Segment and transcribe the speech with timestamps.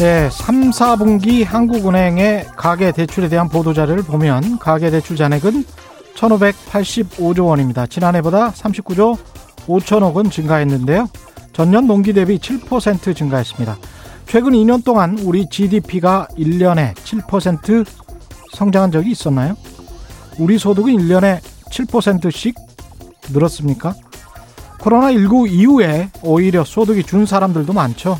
[0.00, 5.64] 네, 3, 4분기 한국은행의 가계 대출에 대한 보도 자료를 보면 가계 대출 잔액은
[6.14, 7.84] 1,585조 원입니다.
[7.88, 9.18] 지난해보다 39조
[9.66, 11.08] 5천억 원 증가했는데요.
[11.52, 13.76] 전년 동기 대비 7% 증가했습니다.
[14.26, 17.84] 최근 2년 동안 우리 GDP가 1년에 7%
[18.52, 19.56] 성장한 적이 있었나요?
[20.38, 21.40] 우리 소득은 1년에
[21.72, 22.54] 7%씩
[23.30, 23.94] 늘었습니까?
[24.78, 28.16] 코로나19 이후에 오히려 소득이 준 사람들도 많죠.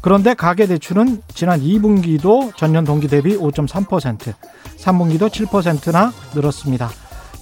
[0.00, 4.32] 그런데 가계대출은 지난 2분기도 전년 동기 대비 5.3%,
[4.78, 6.90] 3분기도 7%나 늘었습니다.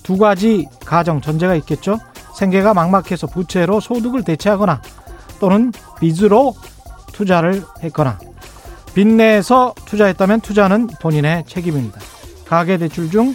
[0.03, 1.99] 두 가지 가정 전제가 있겠죠.
[2.35, 4.81] 생계가 막막해서 부채로 소득을 대체하거나
[5.41, 6.55] 또는 빚으로
[7.13, 8.19] 투자를 했거나
[8.95, 12.01] 빚내서 투자했다면 투자는 본인의 책임입니다.
[12.47, 13.35] 가계대출 중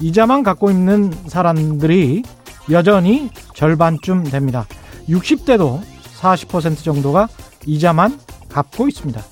[0.00, 2.22] 이자만 갖고 있는 사람들이
[2.70, 4.66] 여전히 절반쯤 됩니다.
[5.08, 5.80] 60대도
[6.20, 7.28] 40% 정도가
[7.66, 8.18] 이자만
[8.56, 9.22] 갚고 있습니다.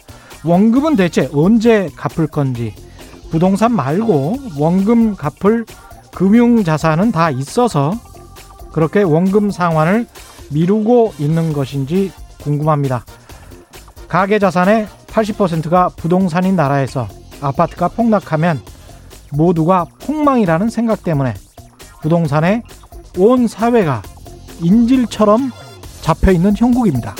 [0.45, 2.75] 원금은 대체 언제 갚을 건지
[3.31, 5.65] 부동산 말고 원금 갚을
[6.13, 7.95] 금융 자산은 다 있어서
[8.73, 10.07] 그렇게 원금 상환을
[10.51, 13.05] 미루고 있는 것인지 궁금합니다.
[14.09, 17.09] 가계 자산의 80%가 부동산인 나라에서
[17.41, 18.61] 아파트가 폭락하면
[19.33, 21.35] 모두가 폭망이라는 생각 때문에
[22.03, 22.63] 부동산에
[23.17, 24.03] 온 사회가
[24.61, 25.51] 인질처럼
[26.03, 27.15] 잡혀 있는 형국입니다.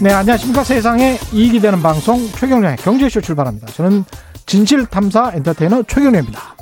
[0.00, 0.62] 네, 안녕하십니까.
[0.62, 3.66] 세상에 이익이 되는 방송 최경련의 경제쇼 출발합니다.
[3.66, 4.04] 저는
[4.46, 6.54] 진실탐사 엔터테이너 최경련입니다.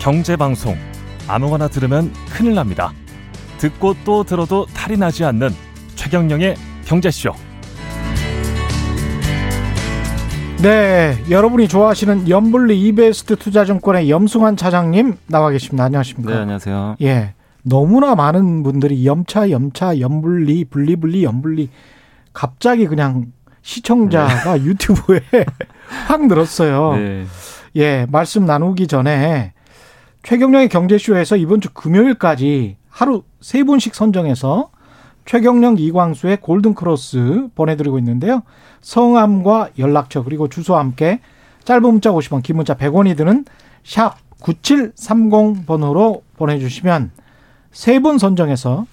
[0.00, 0.76] 경제방송
[1.28, 2.92] 아무거나 들으면 큰일 납니다.
[3.58, 5.50] 듣고 또 들어도 탈이 나지 않는
[5.94, 7.51] 최경령의 경제쇼.
[10.62, 15.82] 네, 여러분이 좋아하시는 염블리 이베스트 투자증권의 염승환 차장님 나와 계십니다.
[15.82, 16.32] 안녕하십니까?
[16.32, 16.96] 네, 안녕하세요.
[17.02, 17.34] 예,
[17.64, 21.68] 너무나 많은 분들이 염차, 염차, 염블리, 블리블리, 염블리
[22.32, 24.62] 갑자기 그냥 시청자가 네.
[24.62, 25.20] 유튜브에
[26.06, 26.94] 확 늘었어요.
[26.94, 27.24] 네.
[27.74, 29.54] 예, 말씀 나누기 전에
[30.22, 34.70] 최경령의 경제쇼에서 이번 주 금요일까지 하루 세 분씩 선정해서
[35.24, 38.42] 최경령 이광수의 골든크로스 보내드리고 있는데요.
[38.80, 41.20] 성함과 연락처 그리고 주소와 함께
[41.64, 43.44] 짧은 문자 50원 긴 문자 100원이 드는
[43.84, 47.12] 샵 9730번호로 보내주시면
[47.70, 48.86] 세 분 선정해서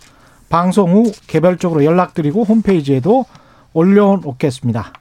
[0.49, 3.25] 방송 후 개별적으로 연락드리고 홈페이지에도
[3.73, 4.93] 올려놓겠습니다.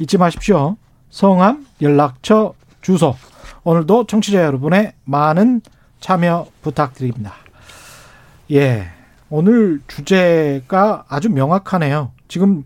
[0.00, 0.76] 잊지 마십시오.
[1.10, 3.14] 성함, 연락처, 주소.
[3.64, 5.60] 오늘도 청취자 여러분의 많은
[6.00, 7.34] 참여 부탁드립니다.
[8.52, 8.97] 예.
[9.30, 12.12] 오늘 주제가 아주 명확하네요.
[12.28, 12.64] 지금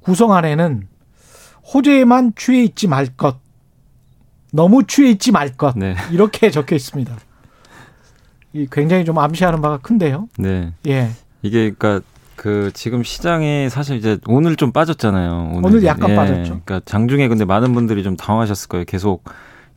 [0.00, 0.88] 구성 안에는
[1.72, 3.38] 호재에만 취해 있지 말 것.
[4.52, 5.78] 너무 취해 있지 말 것.
[5.78, 5.94] 네.
[6.10, 7.16] 이렇게 적혀 있습니다.
[8.52, 10.28] 이 굉장히 좀 암시하는 바가 큰데요.
[10.36, 10.72] 네.
[10.88, 11.10] 예.
[11.42, 12.04] 이게 그러니까
[12.34, 15.52] 그 지금 시장에 사실 이제 오늘 좀 빠졌잖아요.
[15.52, 16.16] 오늘, 오늘 약간 예.
[16.16, 16.60] 빠졌죠.
[16.64, 18.84] 그러니까 장중에 근데 많은 분들이 좀 당황하셨을 거예요.
[18.86, 19.22] 계속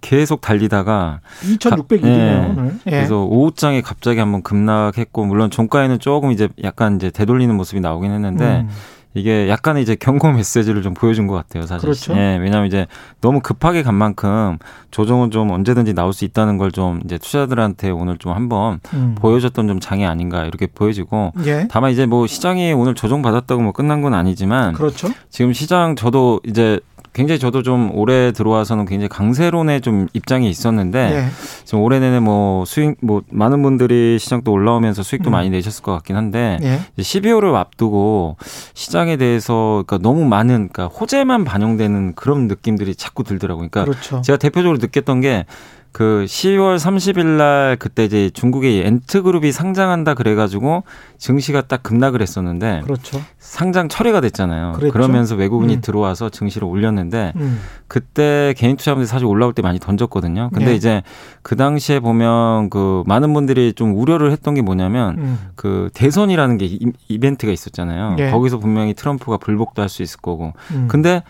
[0.04, 2.46] 계속 달리다가 2,600일이네요 예.
[2.50, 2.76] 오늘.
[2.88, 2.92] 예.
[2.92, 8.62] 그래서 오후장에 갑자기 한번 급락했고 물론 종가에는 조금 이제 약간 이제 되돌리는 모습이 나오긴 했는데
[8.62, 8.70] 음.
[9.16, 11.82] 이게 약간의 이제 경고 메시지를 좀 보여준 것 같아요, 사실.
[11.88, 12.16] 그렇죠.
[12.18, 12.88] 예, 왜냐하면 이제
[13.22, 14.58] 너무 급하게 간 만큼
[14.90, 19.14] 조정은 좀 언제든지 나올 수 있다는 걸 좀 이제 투자들한테 오늘 좀 한번 음.
[19.16, 21.32] 보여줬던 좀 장이 아닌가 이렇게 보여지고.
[21.46, 21.68] 예.
[21.70, 24.74] 다만 이제 뭐 시장이 오늘 조정 받았다고 뭐 끝난 건 아니지만.
[24.74, 25.10] 그렇죠.
[25.30, 26.80] 지금 시장 저도 이제
[27.14, 31.28] 굉장히 저도 좀 올해 들어와서는 굉장히 강세론의 좀 입장이 있었는데 네.
[31.64, 35.32] 지금 올해 내내 뭐 수익 뭐 많은 분들이 시장 또 올라오면서 수익도 음.
[35.32, 36.80] 많이 내셨을 것 같긴 한데 네.
[36.98, 38.38] 12월을 앞두고
[38.74, 43.70] 시장에 대해서 그러니까 너무 많은 그러니까 호재만 반영되는 그런 느낌들이 자꾸 들더라고요.
[43.70, 44.22] 그러니까 그렇죠.
[44.24, 45.46] 제가 대표적으로 느꼈던 게
[45.94, 50.84] 그 10월 30일 날 그때 이제 중국의 엔트 그룹이 상장한다 그래가지고
[51.20, 53.22] 증시가 딱 급락을 했었는데 그렇죠.
[53.38, 54.74] 상장 철회가 됐잖아요.
[54.74, 54.92] 그랬죠?
[54.92, 55.82] 그러면서 외국인이 음.
[55.82, 57.60] 들어와서 증시를 올렸는데 음.
[57.88, 60.50] 그때 개인 투자분들 사실 올라올 때 많이 던졌거든요.
[60.52, 60.76] 근데 네.
[60.76, 61.04] 이제
[61.44, 65.40] 그 당시에 보면 그 많은 분들이 좀 우려를 했던 게 뭐냐면 음.
[65.56, 66.76] 그 대선이라는 게
[67.08, 68.16] 이벤트가 있었잖아요.
[68.16, 68.32] 네.
[68.32, 70.54] 거기서 분명히 트럼프가 불복도 할 수 있을 거고.
[70.72, 70.88] 음.
[70.90, 71.22] 근데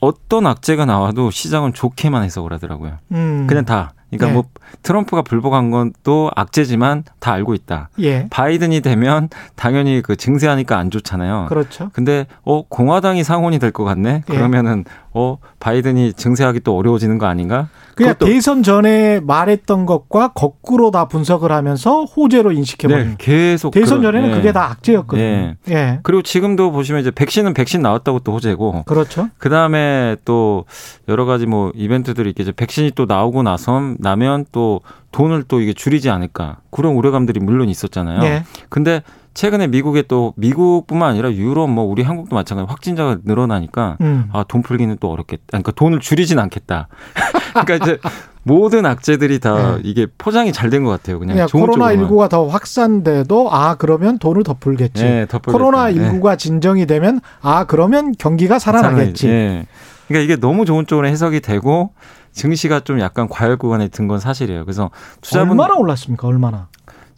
[0.00, 2.98] 어떤 악재가 나와도 시장은 좋게만 해석을 하더라고요.
[3.12, 3.46] 음.
[3.46, 3.92] 그냥 다.
[4.10, 4.32] 그러니까 네.
[4.32, 4.44] 뭐
[4.82, 7.90] 트럼프가 불복한 것도 악재지만 다 알고 있다.
[8.00, 8.26] 예.
[8.28, 11.46] 바이든이 되면 당연히 그 증세하니까 안 좋잖아요.
[11.48, 11.90] 그렇죠.
[11.92, 14.10] 근데 어 공화당이 상원이 될 것 같네.
[14.28, 14.34] 예.
[14.34, 17.68] 그러면은 어 바이든이 증세하기 또 어려워지는 거 아닌가?
[17.96, 23.10] 그냥 대선 전에 말했던 것과 거꾸로 다 분석을 하면서 호재로 인식해버리는.
[23.10, 24.36] 네, 계속 대선 전에는 네.
[24.36, 25.22] 그게 다 악재였거든요.
[25.22, 25.56] 네.
[25.68, 26.00] 예.
[26.02, 28.84] 그리고 지금도 보시면 이제 백신은 백신 나왔다고 또 호재고.
[28.84, 29.28] 그렇죠.
[29.38, 30.64] 그 다음에 또
[31.08, 32.52] 여러 가지 뭐 이벤트들이 있겠죠.
[32.52, 34.80] 백신이 또 나오고 나서 나면 또
[35.12, 38.20] 돈을 또 이게 줄이지 않을까 그런 우려감들이 물론 있었잖아요.
[38.20, 38.44] 네.
[38.68, 39.02] 근데
[39.34, 44.28] 최근에 미국에 또 미국뿐만 아니라 유럽 뭐 우리 한국도 마찬가지 확진자가 늘어나니까 음.
[44.32, 45.42] 아돈 풀기는 또 어렵겠다.
[45.48, 46.88] 그러니까 돈을 줄이진 않겠다.
[47.64, 47.98] 그러니까 이제
[48.42, 49.82] 모든 악재들이 다 네.
[49.84, 51.18] 이게 포장이 잘 된 것 같아요.
[51.18, 55.02] 그냥, 그냥 코로나 19가 더 확산돼도 아 그러면 돈을 더 풀겠지.
[55.04, 56.36] 네, 더 코로나 19가 네.
[56.36, 59.26] 진정이 되면 아 그러면 경기가 살아나겠지.
[59.26, 59.66] 네.
[60.08, 61.92] 그러니까 이게 너무 좋은 쪽으로 해석이 되고
[62.32, 64.64] 증시가 좀 약간 과열 구간에 든 건 사실이에요.
[64.64, 64.90] 그래서
[65.20, 66.26] 투자분 얼마나 올랐습니까?
[66.26, 66.68] 얼마나?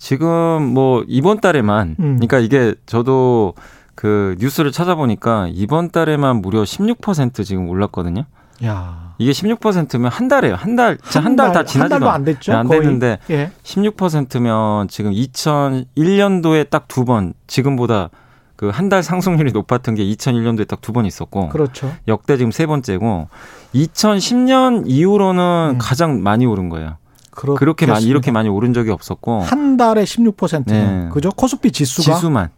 [0.07, 2.17] 지금 뭐 이번 달에만 음.
[2.17, 3.55] 그러니까 이게 저도
[3.95, 8.25] 그 뉴스를 찾아보니까 이번 달에만 무려 16% 지금 올랐거든요.
[8.65, 9.15] 야.
[9.19, 10.57] 이게 16%면 한 달이에요.
[10.57, 12.51] 한 달, 한 달 다 지나지도 한 달도 안 됐죠.
[12.51, 13.53] 네, 안 됐는데 예.
[13.63, 18.11] 16%면 지금 2001년도에 딱 두 번 지금보다
[18.57, 21.93] 그 한 달 상승률이 높았던 게 2001년도에 딱 두 번 있었고 그렇죠.
[22.09, 23.29] 역대 지금 세 번째고
[23.73, 25.79] 2010년 이후로는 음.
[25.79, 26.97] 가장 많이 오른 거예요.
[27.33, 31.09] 그렇게 많이 이렇게 많이 오른 적이 없었고 한 달에 16%는 네.
[31.11, 31.31] 그죠?
[31.31, 32.51] 코스피 지수가 지수만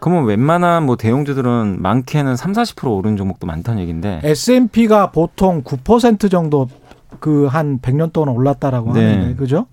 [0.00, 6.68] 그러면 웬만한 뭐 대형주들은 많게는 3, 40% 오른 종목도 많다는 얘기인데 S&P가 보통 9% 정도
[7.20, 9.00] 그 한 100년 동안 올랐다라고 네.
[9.12, 9.66] 하는데 그죠?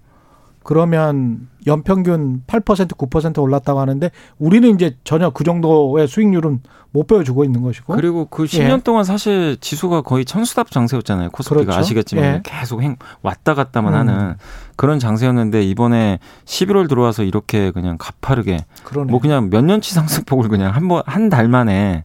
[0.63, 6.61] 그러면 연평균 8% 9% 올랐다고 하는데 우리는 이제 전혀 그 정도의 수익률은
[6.91, 8.81] 못 보여주고 있는 것이고 그리고 그 10년 예.
[8.83, 11.79] 동안 사실 지수가 거의 천수답 장세였잖아요 코스피가 그렇죠.
[11.79, 12.41] 아시겠지만 예.
[12.43, 13.97] 계속 행, 왔다 갔다만 음.
[13.99, 14.35] 하는
[14.75, 19.11] 그런 장세였는데 이번에 11월 들어와서 이렇게 그냥 가파르게 그러네.
[19.11, 22.03] 뭐 그냥 몇 년치 상승폭을 그냥 한 번 한 달 만에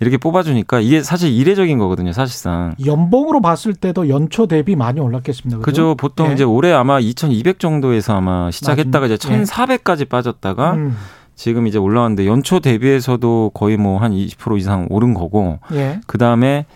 [0.00, 2.74] 이렇게 뽑아주니까 이게 사실 이례적인 거거든요, 사실상.
[2.84, 5.60] 연봉으로 봤을 때도 연초 대비 많이 올랐겠습니다.
[5.60, 5.94] 그죠?
[5.94, 6.34] 보통 예.
[6.34, 10.04] 이제 올해 아마 2,200 정도에서 아마 시작했다가 이제 1,400까지 예.
[10.04, 10.96] 빠졌다가 음.
[11.34, 15.58] 지금 이제 올라왔는데 연초 대비해서도 거의 뭐 한 20% 이상 오른 거고.
[15.72, 16.00] 예.
[16.06, 16.66] 그 다음에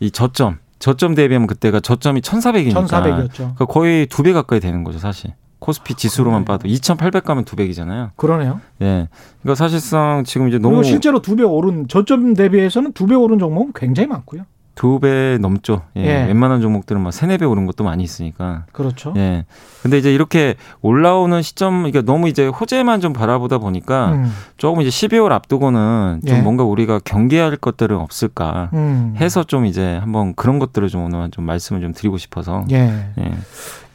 [0.00, 0.58] 이 저점.
[0.78, 2.86] 저점 대비하면 그때가 저점이 1,400이니까.
[2.86, 3.32] 1,400이었죠.
[3.36, 5.32] 그러니까 거의 두 배 가까이 되는 거죠, 사실.
[5.58, 6.44] 코스피 지수로만 그러네요.
[6.44, 8.10] 봐도 2,800 가면 200이잖아요.
[8.16, 8.60] 그러네요.
[8.80, 9.08] 예.
[9.42, 14.44] 그러니까 사실상 지금 이제 너무 실제로 두배 오른 저점 대비해서는 두배 오른 종목은 굉장히 많고요.
[14.78, 15.82] 두 배 넘죠.
[15.96, 16.02] 예.
[16.02, 16.24] 예.
[16.26, 18.64] 웬만한 종목들은 막 세네 배 오른 것도 많이 있으니까.
[18.70, 19.12] 그렇죠.
[19.16, 19.44] 예.
[19.82, 24.32] 근데 이제 이렇게 올라오는 시점, 이게 너무 이제 호재만 좀 바라보다 보니까 음.
[24.56, 26.40] 조금 이제 12월 앞두고는 좀 예.
[26.40, 29.14] 뭔가 우리가 경계할 것들은 없을까 음.
[29.16, 32.64] 해서 좀 이제 한번 그런 것들을 좀 오늘 좀 말씀을 좀 드리고 싶어서.
[32.70, 33.10] 예.
[33.18, 33.32] 예.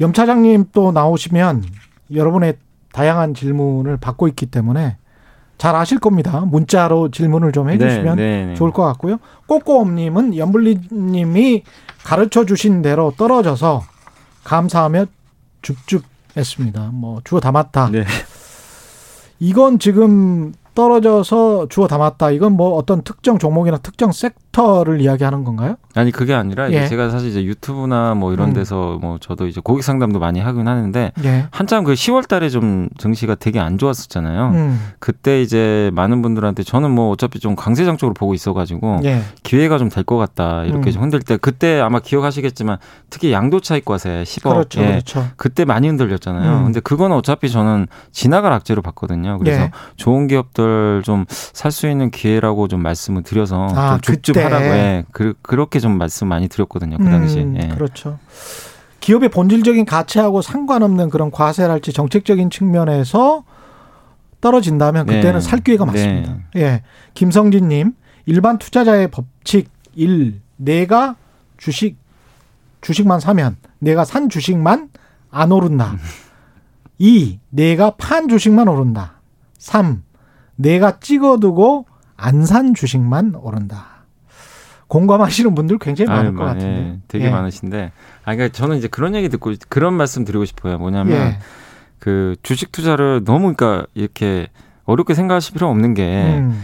[0.02, 1.64] 염 차장님 또 나오시면
[2.14, 2.56] 여러분의
[2.92, 4.98] 다양한 질문을 받고 있기 때문에
[5.64, 6.42] 잘 아실 겁니다.
[6.42, 8.54] 문자로 질문을 좀 해주시면 네, 네, 네.
[8.56, 9.20] 좋을 것 같고요.
[9.48, 11.64] 꼬꼬엄님은 연블리님이
[12.04, 13.82] 가르쳐 주신 대로 떨어져서
[14.44, 15.06] 감사하며
[15.62, 16.90] 줍줍했습니다.
[16.92, 17.92] 뭐 주워 담았다.
[17.94, 18.04] 네.
[19.40, 22.32] 이건 지금 떨어져서 주워 담았다.
[22.32, 25.76] 이건 뭐 어떤 특정 종목이나 특정 섹터를 이야기하는 건가요?
[25.96, 26.88] 아니 그게 아니라 예.
[26.88, 28.54] 제가 사실 이제 유튜브나 뭐 이런 음.
[28.54, 29.02] 데서 음.
[29.02, 31.46] 뭐 저도 이제 고객 상담도 많이 하긴 하는데 예.
[31.52, 34.50] 한참 그 10월달에 좀 증시가 되게 안 좋았었잖아요.
[34.56, 34.80] 음.
[35.00, 39.22] 그때 이제 많은 분들한테 저는 뭐 어차피 좀 강세장적으로 보고 있어가지고 예.
[39.44, 40.92] 기회가 좀 될 것 같다 이렇게 음.
[40.94, 42.78] 좀 흔들 때 그때 아마 기억하시겠지만
[43.10, 44.88] 특히 양도 차익과세 10억 그렇죠, 예.
[44.88, 45.28] 그렇죠.
[45.38, 46.58] 그때 많이 흔들렸잖아요.
[46.60, 46.64] 음.
[46.66, 49.38] 근데 그건 어차피 저는 지나갈 악재로 봤거든요.
[49.40, 49.72] 그래서 예.
[49.98, 50.63] 좋은 기업들
[51.04, 55.04] 좀 살 수 있는 기회라고 좀 말씀을 드려서 아, 좀 줍줍하라고 예.
[55.12, 56.98] 그, 그렇게 좀 말씀 많이 드렸거든요.
[56.98, 57.44] 그 당시에.
[57.44, 57.68] 음, 예.
[57.70, 58.20] 그렇죠.
[59.00, 63.44] 기업의 본질적인 가치하고 상관없는 그런 과세랄지 정책적인 측면에서
[64.42, 65.40] 떨어진다면 그때는 네.
[65.40, 66.38] 살 기회가 많습니다.
[66.54, 66.62] 네.
[66.62, 66.84] 예.
[67.14, 67.94] 김성진 님,
[68.26, 70.42] 일반 투자자의 법칙 1.
[70.58, 71.16] 내가
[71.58, 71.98] 주식
[72.82, 74.90] 주식만 사면 내가 산 주식만
[75.32, 75.96] 안 오른다.
[77.00, 77.40] 2.
[77.50, 79.14] 내가 판 주식만 오른다.
[79.58, 80.04] 3.
[80.56, 83.86] 내가 찍어두고 안 산 주식만 오른다.
[84.88, 86.66] 공감하시는 분들 굉장히 많을 아유, 것 같은데.
[86.68, 87.30] 예, 되게 예.
[87.32, 87.92] 많으신데.
[88.24, 90.78] 아, 그러니까 저는 이제 그런 얘기 듣고 그런 말씀 드리고 싶어요.
[90.78, 91.40] 뭐냐면 예.
[92.00, 94.48] 그 주식 투자를 너무 그러니까 이렇게
[94.86, 96.62] 어렵게 생각하실 필요 없는 게 음.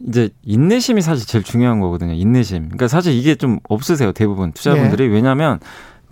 [0.00, 2.12] 이제 인내심이 사실 제일 중요한 거거든요.
[2.14, 2.64] 인내심.
[2.64, 4.12] 그러니까 사실 이게 좀 없으세요.
[4.12, 5.04] 대부분 투자분들이.
[5.04, 5.08] 예.
[5.08, 5.60] 왜냐하면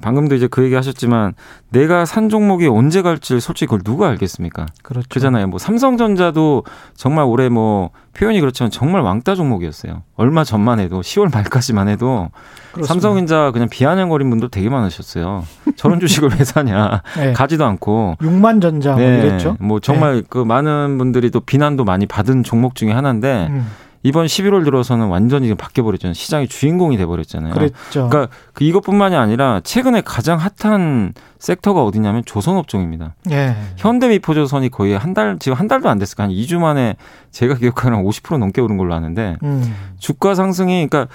[0.00, 1.34] 방금도 이제 그 얘기 하셨지만
[1.70, 4.66] 내가 산 종목이 언제 갈지 솔직히 그걸 누가 알겠습니까?
[4.82, 5.08] 그렇죠.
[5.10, 5.46] 그잖아요.
[5.46, 10.02] 뭐 삼성전자도 정말 올해 뭐 표현이 그렇지만 정말 왕따 종목이었어요.
[10.16, 12.30] 얼마 전만 해도 10월 말까지만 해도
[12.72, 12.86] 그렇습니다.
[12.92, 15.44] 삼성전자 그냥 비아냥거린 분들 되게 많으셨어요.
[15.76, 17.02] 저런 주식을 왜 사냐.
[17.16, 17.32] 네.
[17.32, 18.16] 가지도 않고.
[18.20, 19.18] 6만 전자 뭐 네.
[19.18, 19.56] 이랬죠.
[19.60, 20.22] 뭐 정말 네.
[20.28, 23.66] 그 많은 분들이 또 비난도 많이 받은 종목 중에 하나인데 음.
[24.06, 26.12] 이번 11월 들어서는 완전히 바뀌어 버렸잖아요.
[26.12, 27.54] 시장의 주인공이 돼 버렸잖아요.
[27.54, 28.08] 그렇죠.
[28.10, 33.14] 그러니까 그 이것뿐만이 아니라 최근에 가장 핫한 섹터가 어디냐면 조선업종입니다.
[33.30, 33.56] 예.
[33.78, 36.96] 현대미포조선이 거의 한 달 지금 한 달도 안 됐을까 한 2주 만에
[37.30, 39.74] 제가 기억하는 50% 넘게 오른 걸로 아는데 음.
[39.98, 41.06] 주가 상승이 그러니까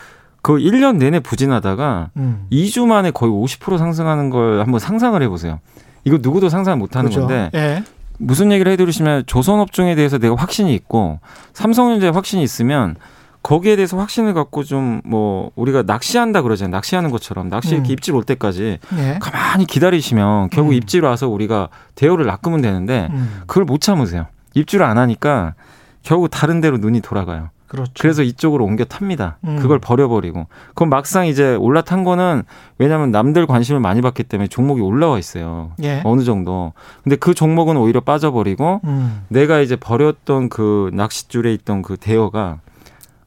[0.42, 2.48] 그 1년 내내 부진하다가 음.
[2.52, 5.60] 2주 만에 거의 50% 상승하는 걸 한번 상상을 해보세요.
[6.06, 7.28] 이거 누구도 상상 못 하는 그렇죠.
[7.28, 7.84] 건데 예.
[8.20, 11.20] 무슨 얘기를 해드리시면 조선업종에 대해서 내가 확신이 있고
[11.54, 12.96] 삼성전자에 확신이 있으면
[13.42, 16.72] 거기에 대해서 확신을 갖고 좀 뭐 우리가 낚시한다 그러잖아요.
[16.72, 17.94] 낚시하는 것처럼 낚시 이렇게 음.
[17.94, 19.18] 입질 올 때까지 예.
[19.20, 20.74] 가만히 기다리시면 결국 음.
[20.74, 23.42] 입질 와서 우리가 대우를 낚으면 되는데 음.
[23.48, 24.28] 그걸 못 참으세요.
[24.54, 25.56] 입질을 안 하니까
[26.04, 27.50] 결국 다른 데로 눈이 돌아가요.
[27.70, 27.94] 그렇죠.
[28.00, 29.38] 그래서 이쪽으로 옮겨 탑니다.
[29.46, 29.58] 음.
[29.60, 30.48] 그걸 버려버리고.
[30.74, 32.44] 그럼 막상 이제 올라탄 거는
[32.80, 35.72] 왜냐하면 남들 관심을 많이 받기 때문에 종목이 올라와 있어요.
[35.84, 36.02] 예.
[36.04, 36.74] 어느 정도.
[37.04, 39.22] 근데 그 종목은 오히려 빠져버리고 음.
[39.30, 42.60] 내가 이제 버렸던 그 낚싯줄에 있던 그 대여가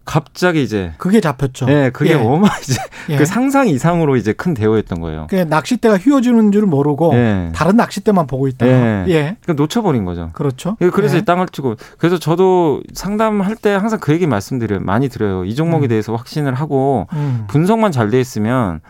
[0.04, 1.66] 갑자기 이제 그게 잡혔죠.
[1.66, 2.14] 네, 그게 예.
[2.14, 3.16] 어마 이제 예.
[3.16, 5.26] 그 상상 이상으로 이제 큰 대우였던 거예요.
[5.30, 7.50] 그 낚싯대가 휘어지는 줄 모르고 예.
[7.54, 8.66] 다른 낚싯대만 보고 있다.
[8.66, 9.04] 예.
[9.09, 9.37] 예.
[9.42, 10.30] 그러니까 놓쳐버린 거죠.
[10.32, 10.76] 그렇죠.
[10.80, 11.21] 예, 그래서 예.
[11.23, 14.80] 땅을 치고 그래서 저도 상담할 때 항상 그 얘기 말씀드려요.
[14.80, 15.44] 많이 드려요.
[15.44, 15.88] 이 종목에 음.
[15.88, 17.44] 대해서 확신을 하고 음.
[17.49, 18.80] 분석만 잘 돼 있으면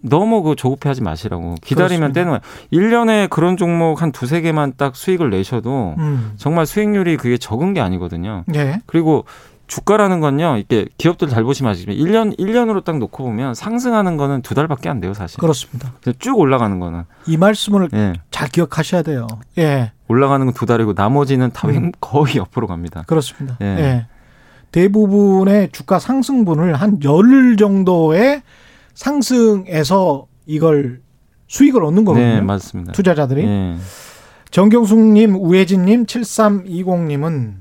[0.00, 2.40] 너무 그 조급해하지 마시라고 기다리면 떼는 거예요.
[2.72, 6.32] 1년에 그런 종목 한 두세 개만 딱 수익을 내셔도 음.
[6.36, 8.44] 정말 수익률이 그게 적은 게 아니거든요.
[8.54, 8.80] 예.
[8.86, 9.24] 그리고
[9.66, 14.54] 주가라는 건요, 이게 기업들 잘 보시면 아시지만 1년, 1년으로 딱 놓고 보면 상승하는 거는 두
[14.54, 15.38] 달밖에 안 돼요, 사실.
[15.38, 15.94] 그렇습니다.
[16.18, 17.04] 쭉 올라가는 거는.
[17.26, 18.12] 이 말씀을 예.
[18.30, 19.26] 잘 기억하셔야 돼요.
[19.58, 19.92] 예.
[20.08, 21.90] 올라가는 건 두 달이고 나머지는 다 음.
[22.00, 23.04] 거의 옆으로 갑니다.
[23.06, 23.56] 그렇습니다.
[23.62, 23.66] 예.
[23.66, 24.06] 예.
[24.72, 28.42] 대부분의 주가 상승분을 한열 정도의
[28.94, 31.00] 상승에서 이걸
[31.46, 32.26] 수익을 얻는 거거든요.
[32.34, 32.92] 네, 맞습니다.
[32.92, 33.44] 투자자들이.
[33.44, 33.76] 네.
[34.50, 37.54] 정경숙님, 우혜진님, 7320님은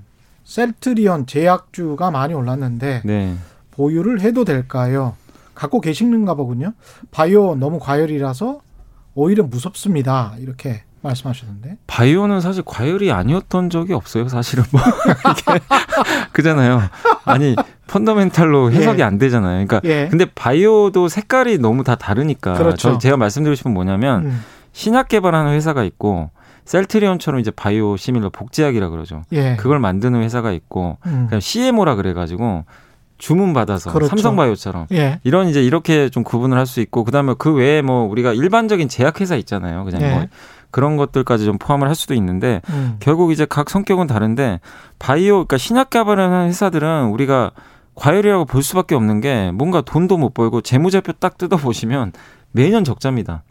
[0.55, 3.35] 셀트리온 제약주가 많이 올랐는데 네.
[3.71, 5.15] 보유를 해도 될까요?
[5.55, 6.73] 갖고 계시는가 보군요.
[7.11, 8.59] 바이오 너무 과열이라서
[9.15, 10.33] 오히려 무섭습니다.
[10.39, 11.77] 이렇게 말씀하셨는데.
[11.87, 14.27] 바이오는 사실 과열이 아니었던 적이 없어요.
[14.27, 14.81] 사실은 뭐
[16.33, 16.81] 그잖아요.
[17.23, 17.55] 아니
[17.87, 19.03] 펀더멘탈로 해석이 예.
[19.03, 19.65] 안 되잖아요.
[19.65, 20.09] 그러니까 예.
[20.09, 22.53] 근데 바이오도 색깔이 너무 다 다르니까.
[22.55, 22.97] 그렇죠.
[22.97, 24.41] 제가 말씀드리고 싶은 뭐냐면 음.
[24.73, 26.29] 신약 개발하는 회사가 있고
[26.65, 29.23] 셀트리온처럼 이제 바이오 시밀러 복제약이라 그러죠.
[29.31, 29.55] 예.
[29.57, 31.25] 그걸 만드는 회사가 있고 음.
[31.27, 32.65] 그냥 CMO라 그래가지고
[33.17, 34.09] 주문 받아서 그렇죠.
[34.09, 35.19] 삼성바이오처럼 예.
[35.23, 39.35] 이런 이제 이렇게 좀 구분을 할 수 있고 그다음에 그 외에 뭐 우리가 일반적인 제약회사
[39.35, 39.83] 있잖아요.
[39.85, 40.09] 그냥 예.
[40.13, 40.25] 뭐
[40.71, 42.95] 그런 것들까지 좀 포함을 할 수도 있는데 음.
[42.99, 44.59] 결국 이제 각 성격은 다른데
[44.99, 47.51] 바이오 그러니까 신약 개발하는 회사들은 우리가
[47.95, 52.13] 과열이라고 볼 수밖에 없는 게 뭔가 돈도 못 벌고 재무제표 딱 뜯어 보시면
[52.53, 53.43] 매년 적자입니다.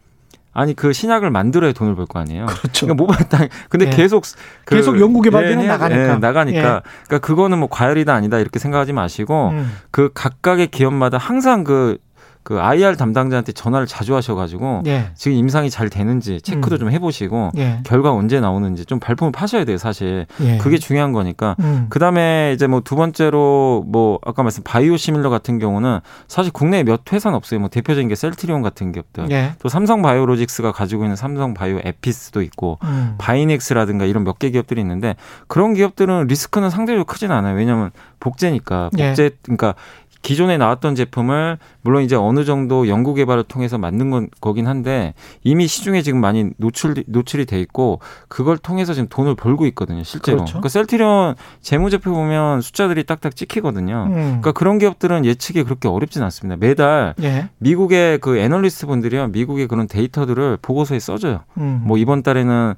[0.53, 2.47] 아니 그 신약을 만들어야 돈을 벌 거 아니에요.
[2.47, 2.87] 그렇죠.
[2.87, 3.91] 그러니까 모발 땅 근데 예.
[3.91, 4.25] 계속
[4.65, 6.81] 그, 계속 연구 개발비는 예, 나가니까 예, 나가니까 예.
[7.07, 9.73] 그러니까 그거는 뭐 과열이다 아니다 이렇게 생각하지 마시고 음.
[9.91, 11.99] 그 각각의 기업마다 항상 그
[12.43, 15.11] 그 IR 담당자한테 전화를 자주 하셔가지고 예.
[15.15, 16.79] 지금 임상이 잘 되는지 체크도 음.
[16.79, 17.81] 좀 해보시고 예.
[17.85, 20.59] 결과 언제 나오는지 좀 발품을 파셔야 돼요 사실 예.
[20.59, 21.87] 그게 중요한 거니까 음.
[21.91, 26.83] 그 다음에 이제 뭐 두 번째로 뭐 아까 말씀 바이오 시밀러 같은 경우는 사실 국내에
[26.83, 29.53] 몇 회사는 없어요 뭐 대표적인 게 셀트리온 같은 기업들 예.
[29.61, 33.15] 또 삼성 바이오로직스가 가지고 있는 삼성 바이오 에피스도 있고 음.
[33.19, 35.17] 바이넥스라든가 이런 몇 개 기업들이 있는데
[35.49, 39.09] 그런 기업들은 리스크는 상대적으로 크진 않아요 왜냐하면 복제니까 예.
[39.09, 39.75] 복제 그러니까
[40.23, 45.67] 기존에 나왔던 제품을 물론 이제 어느 정도 연구 개발을 통해서 만든 건 거긴 한데 이미
[45.67, 50.39] 시중에 지금 많이 노출 노출이 돼 있고 그걸 통해서 지금 돈을 벌고 있거든요 실제로.
[50.39, 50.53] 그렇죠.
[50.55, 54.05] 그러니까 셀트리온 재무제표 보면 숫자들이 딱딱 찍히거든요.
[54.09, 54.13] 음.
[54.13, 56.57] 그러니까 그런 기업들은 예측이 그렇게 어렵진 않습니다.
[56.59, 57.49] 매달 예.
[57.59, 61.41] 미국의 그 애널리스트 분들이요 미국의 그런 데이터들을 보고서에 써줘요.
[61.59, 61.83] 음.
[61.85, 62.75] 뭐 이번 달에는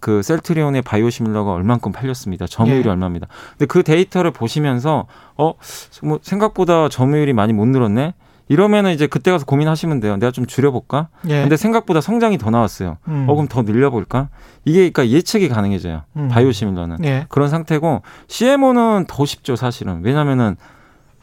[0.00, 2.46] 그 셀트리온의 바이오시밀러가 얼만큼 팔렸습니다.
[2.46, 2.90] 점유율이 예.
[2.90, 3.26] 얼마입니다.
[3.50, 5.06] 근데 그 데이터를 보시면서
[5.38, 5.54] 어,
[6.02, 8.14] 뭐 생각보다 점유율이 많이 못 늘었네.
[8.50, 10.16] 이러면은 이제 그때 가서 고민하시면 돼요.
[10.16, 11.08] 내가 좀 줄여볼까?
[11.28, 11.42] 예.
[11.42, 12.96] 근데 생각보다 성장이 더 나왔어요.
[13.08, 13.26] 음.
[13.28, 14.30] 어, 그럼 더 늘려볼까?
[14.64, 16.02] 이게 그러니까 예측이 가능해져요.
[16.16, 16.28] 음.
[16.28, 17.04] 바이오시밀러는.
[17.04, 17.26] 예.
[17.28, 20.00] 그런 상태고 CMO는 더 쉽죠, 사실은.
[20.02, 20.56] 왜냐면은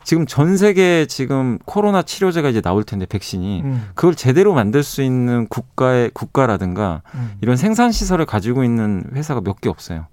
[0.04, 3.88] 지금 전 세계 지금 코로나 치료제가 이제 나올 텐데 백신이 음.
[3.96, 7.32] 그걸 제대로 만들 수 있는 국가의 국가라든가 음.
[7.42, 10.06] 이런 생산 시설을 가지고 있는 회사가 몇 개 없어요.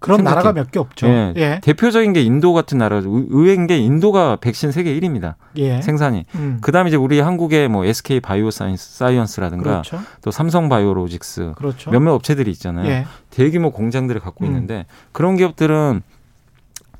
[0.00, 0.34] 그런 생각해.
[0.36, 1.06] 나라가 몇 개 없죠.
[1.08, 1.32] 예.
[1.36, 1.60] 예.
[1.62, 5.34] 대표적인 게 인도 같은 나라, 의외인 게 인도가 백신 세계 1위입니다.
[5.56, 5.82] 예.
[5.82, 6.24] 생산이.
[6.36, 6.58] 음.
[6.60, 9.98] 그다음에 이제 우리 한국의 뭐 SK 바이오 사이언스 사이언스라든가 그렇죠.
[10.22, 11.90] 또 삼성 바이오로직스 그렇죠.
[11.90, 12.86] 몇몇 업체들이 있잖아요.
[12.88, 13.06] 예.
[13.30, 14.46] 대규모 공장들을 갖고 음.
[14.46, 16.02] 있는데 그런 기업들은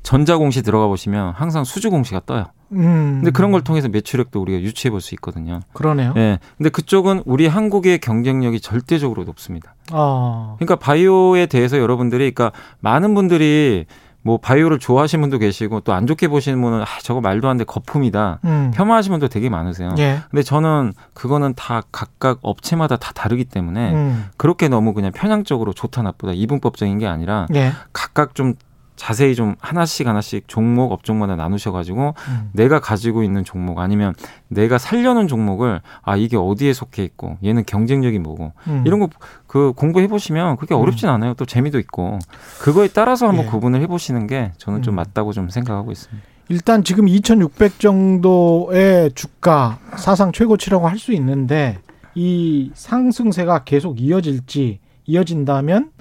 [0.03, 2.45] 전자공시 들어가 보시면 항상 수주공시가 떠요.
[2.71, 3.19] 음.
[3.21, 5.59] 근데 그런 걸 통해서 매출액도 우리가 유추해 볼 수 있거든요.
[5.73, 6.13] 그러네요.
[6.17, 6.39] 예.
[6.57, 9.75] 근데 그쪽은 우리 한국의 경쟁력이 절대적으로 높습니다.
[9.91, 10.55] 아.
[10.57, 13.85] 그러니까 바이오에 대해서 여러분들이 그러니까 많은 분들이
[14.21, 17.63] 뭐 바이오를 좋아하시는 분도 계시고 또 안 좋게 보시는 분은 아 저거 말도 안 돼
[17.63, 18.71] 거품이다 음.
[18.75, 19.95] 폄하하시는 분도 되게 많으세요.
[19.97, 20.19] 예.
[20.29, 24.25] 근데 저는 그거는 다 각각 업체마다 다 다르기 때문에 음.
[24.35, 27.71] 그렇게 너무 그냥 편향적으로 좋다 나쁘다 이분법적인 게 아니라 예.
[27.93, 28.55] 각각 좀
[28.99, 32.49] 자세히 좀 하나씩 하나씩 종목 업종마다 나누셔가지고 음.
[32.51, 34.13] 내가 가지고 있는 종목 아니면
[34.49, 38.83] 내가 살려는 종목을 아 이게 어디에 속해 있고 얘는 경쟁력이 뭐고 음.
[38.85, 39.07] 이런 거
[39.49, 40.79] 그 공부해 보시면 그게 음.
[40.79, 41.33] 어렵진 않아요.
[41.33, 42.19] 또 재미도 있고
[42.61, 43.49] 그거에 따라서 한번 예.
[43.49, 44.97] 구분을 해보시는 게 저는 좀 음.
[44.97, 46.23] 맞다고 좀 생각하고 있습니다.
[46.49, 51.79] 일단 지금 2,600 정도의 주가 사상 최고치라고 할 수 있는데
[52.13, 55.91] 이 상승세가 계속 이어질지 이어진다면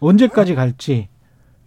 [0.00, 1.08] 언제까지 갈지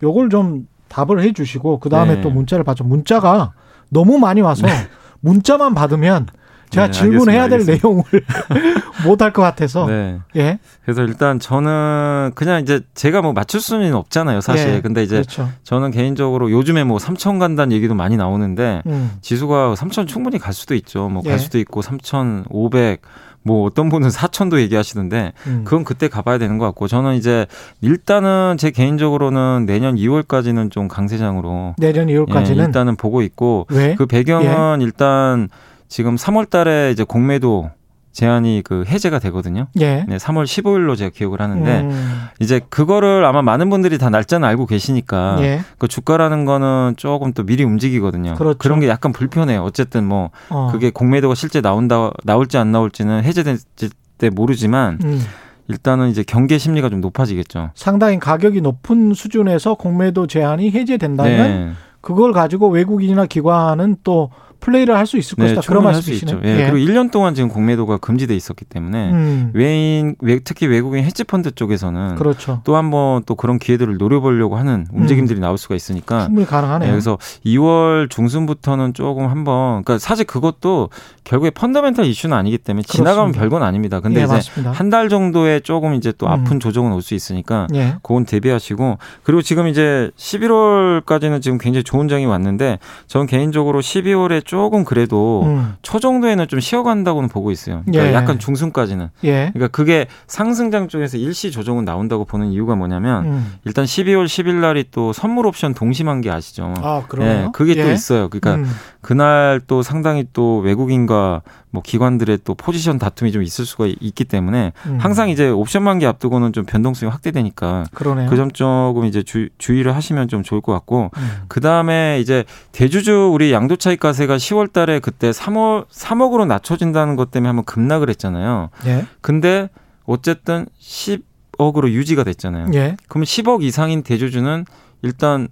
[0.03, 2.21] 요걸 좀 답을 해 주시고 그다음에 네.
[2.21, 2.83] 또 문자를 받죠.
[2.83, 3.53] 문자가
[3.89, 4.73] 너무 많이 와서 네.
[5.21, 6.27] 문자만 받으면
[6.69, 7.87] 제가 네, 질문해야 될 알겠습니다.
[7.87, 8.03] 내용을
[9.05, 9.85] 못 할 것 같아서.
[9.85, 10.19] 네.
[10.35, 10.57] 예.
[10.83, 14.69] 그래서 일단 저는 그냥 이제 제가 뭐 맞출 수는 없잖아요, 사실.
[14.75, 14.81] 예.
[14.81, 15.49] 근데 이제 그렇죠.
[15.63, 19.11] 저는 개인적으로 요즘에 뭐 3천 간다는 얘기도 많이 나오는데 음.
[19.21, 21.09] 지수가 3천 충분히 갈 수도 있죠.
[21.09, 21.37] 뭐갈 예.
[21.37, 23.01] 수도 있고 3,500
[23.43, 25.61] 뭐 어떤 분은 사천도 얘기하시던데 음.
[25.65, 27.45] 그건 그때 가봐야 되는 것 같고 저는 이제
[27.81, 33.95] 일단은 제 개인적으로는 내년 2월까지는 좀 강세장으로 내년 2월까지는 예, 일단은 보고 있고 왜?
[33.95, 34.83] 그 배경은 예.
[34.83, 35.49] 일단
[35.87, 37.69] 지금 3월 달에 이제 공매도
[38.13, 39.67] 제한이 그 해제가 되거든요.
[39.79, 40.05] 예.
[40.07, 42.27] 네, 3월 15일로 제가 기억을 하는데 음.
[42.39, 45.61] 이제 그거를 아마 많은 분들이 다 날짜는 알고 계시니까 예.
[45.79, 48.35] 그 주가라는 거는 조금 또 미리 움직이거든요.
[48.35, 48.57] 그렇죠.
[48.59, 49.63] 그런 게 약간 불편해요.
[49.63, 50.69] 어쨌든 뭐 어.
[50.71, 53.89] 그게 공매도가 실제 나온다 나올지 안 나올지는 해제될지
[54.19, 55.21] 때 모르지만 음.
[55.67, 57.71] 일단은 이제 경계 심리가 좀 높아지겠죠.
[57.73, 61.71] 상당히 가격이 높은 수준에서 공매도 제한이 해제된다면 네.
[62.01, 64.29] 그걸 가지고 외국인이나 기관은 또
[64.63, 65.61] 플레이를 할 수 있을 네, 것이다.
[65.67, 66.39] 그런 말씀이시죠.
[66.45, 66.71] 예, 예.
[66.71, 69.51] 그리고 1년 동안 지금 공매도가 금지돼 있었기 때문에 음.
[69.53, 70.15] 외인
[70.45, 72.61] 특히 외국인 헤지펀드 쪽에서는 그렇죠.
[72.63, 75.41] 또 한번 또 그런 기회들을 노려보려고 하는 움직임들이 음.
[75.41, 76.87] 나올 수가 있으니까 충분히 가능하네요.
[76.87, 80.89] 예, 그래서 2월 중순부터는 조금 한번 그러니까 사실 그것도
[81.25, 83.39] 결국에 펀더멘탈 이슈는 아니기 때문에 지나가면 그렇습니다.
[83.41, 83.99] 별건 아닙니다.
[83.99, 86.59] 근데 예, 이제 한 달 정도에 조금 이제 또 아픈 음.
[86.59, 87.95] 조정은 올 수 있으니까 예.
[88.03, 94.83] 그건 대비하시고 그리고 지금 이제 11월까지는 지금 굉장히 좋은 장이 왔는데 저는 개인적으로 12월에 조금
[94.83, 95.73] 그래도 음.
[95.81, 97.81] 초 정도에는 좀 쉬어간다고는 보고 있어요.
[97.87, 98.13] 그러니까 예.
[98.13, 99.09] 약간 중순까지는.
[99.23, 99.49] 예.
[99.51, 103.53] 그러니까 그게 상승장 쪽에서 일시 조정은 나온다고 보는 이유가 뭐냐면 음.
[103.65, 106.71] 일단 12월 10일 날이 또 선물 옵션 동심한 게 아시죠?
[106.77, 107.45] 아, 그래요?
[107.47, 107.93] 예, 그게 또 예.
[107.93, 108.29] 있어요.
[108.29, 108.71] 그러니까 음.
[109.01, 111.41] 그날 또 상당히 또 외국인과
[111.73, 114.97] 뭐 기관들의 또 포지션 다툼이 좀 있을 수가 있기 때문에 음.
[114.99, 117.85] 항상 이제 옵션 만기 앞두고는 좀 변동성이 확대되니까
[118.29, 121.41] 그 점 조금 이제 주, 주의를 하시면 좀 좋을 것 같고 음.
[121.47, 127.31] 그 다음에 이제 대주주 우리 양도 차익 과세가 10월 달에 그때 3월 3억으로 낮춰진다는 것
[127.31, 128.69] 때문에 한번 급락을 했잖아요.
[128.85, 129.07] 예.
[129.21, 129.69] 근데
[130.05, 132.67] 어쨌든 10억으로 유지가 됐잖아요.
[132.75, 132.97] 예.
[133.07, 134.65] 그러면 10억 이상인 대주주는
[135.01, 135.47] 일단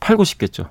[0.00, 0.70] 팔고 싶겠죠.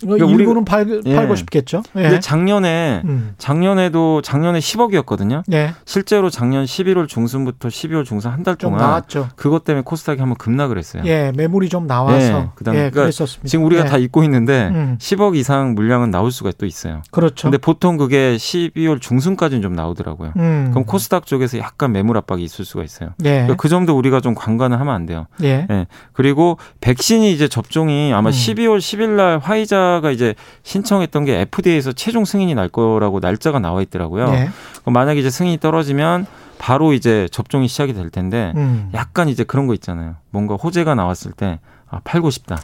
[0.00, 1.14] 그러니까 일부는 팔, 예.
[1.14, 1.82] 팔고 싶겠죠.
[1.96, 2.02] 예.
[2.02, 3.34] 근데 작년에 음.
[3.38, 5.42] 작년에도 작년에 10억이었거든요.
[5.52, 5.74] 예.
[5.84, 9.28] 실제로 작년 11월 중순부터 12월 중순 한 달 동안 나왔죠.
[9.36, 11.02] 그것 때문에 코스닥이 한번 급락을 했어요.
[11.04, 12.48] 예, 매물이 좀 나와서 예.
[12.54, 13.48] 그다음 예, 그러니까 그랬었습니다.
[13.48, 13.86] 지금 우리가 예.
[13.88, 14.96] 다 잊고 있는데 음.
[14.98, 17.02] 10억 이상 물량은 나올 수가 또 있어요.
[17.10, 17.42] 그렇죠.
[17.48, 20.32] 근데 보통 그게 12월 중순까지는 좀 나오더라고요.
[20.36, 20.68] 음.
[20.70, 23.10] 그럼 코스닥 쪽에서 약간 매물 압박이 있을 수가 있어요.
[23.24, 23.30] 예.
[23.30, 25.26] 그러니까 그 점도 우리가 좀 관관을 하면 안 돼요.
[25.42, 25.66] 예.
[25.70, 25.86] 예.
[26.14, 28.32] 그리고 백신이 이제 접종이 아마 음.
[28.32, 33.82] 12월 10일 날 화이자 화이자가 이제 신청했던 게 FDA에서 최종 승인이 날 거라고 날짜가 나와
[33.82, 34.30] 있더라고요.
[34.30, 34.48] 네.
[34.80, 36.26] 그럼 만약에 이제 승인이 떨어지면
[36.58, 38.90] 바로 이제 접종이 시작이 될 텐데 음.
[38.94, 40.16] 약간 이제 그런 거 있잖아요.
[40.30, 42.60] 뭔가 호재가 나왔을 때 아, 팔고 싶다.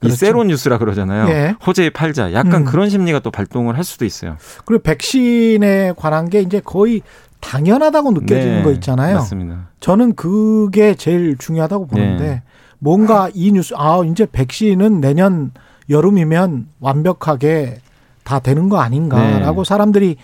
[0.00, 0.14] 그렇죠.
[0.14, 1.28] 이 세로 뉴스라 그러잖아요.
[1.28, 1.54] 예.
[1.66, 2.34] 호재에 팔자.
[2.34, 2.64] 약간 음.
[2.64, 4.36] 그런 심리가 또 발동을 할 수도 있어요.
[4.66, 7.00] 그리고 백신에 관한 게 이제 거의
[7.40, 9.16] 당연하다고 느껴지는 네, 거 있잖아요.
[9.16, 9.68] 맞습니다.
[9.80, 12.42] 저는 그게 제일 중요하다고 보는데 네.
[12.78, 15.52] 뭔가 이 뉴스 아 이제 백신은 내년
[15.90, 17.78] 여름이면 완벽하게
[18.24, 19.68] 다 되는 거 아닌가라고 네.
[19.68, 20.16] 사람들이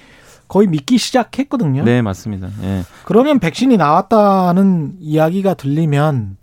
[0.49, 1.85] 거의 믿기 시작했거든요.
[1.85, 2.49] 네, 맞습니다.
[2.63, 2.83] 예.
[3.05, 6.37] 그러면 백신이 나왔다는 이야기가 들리면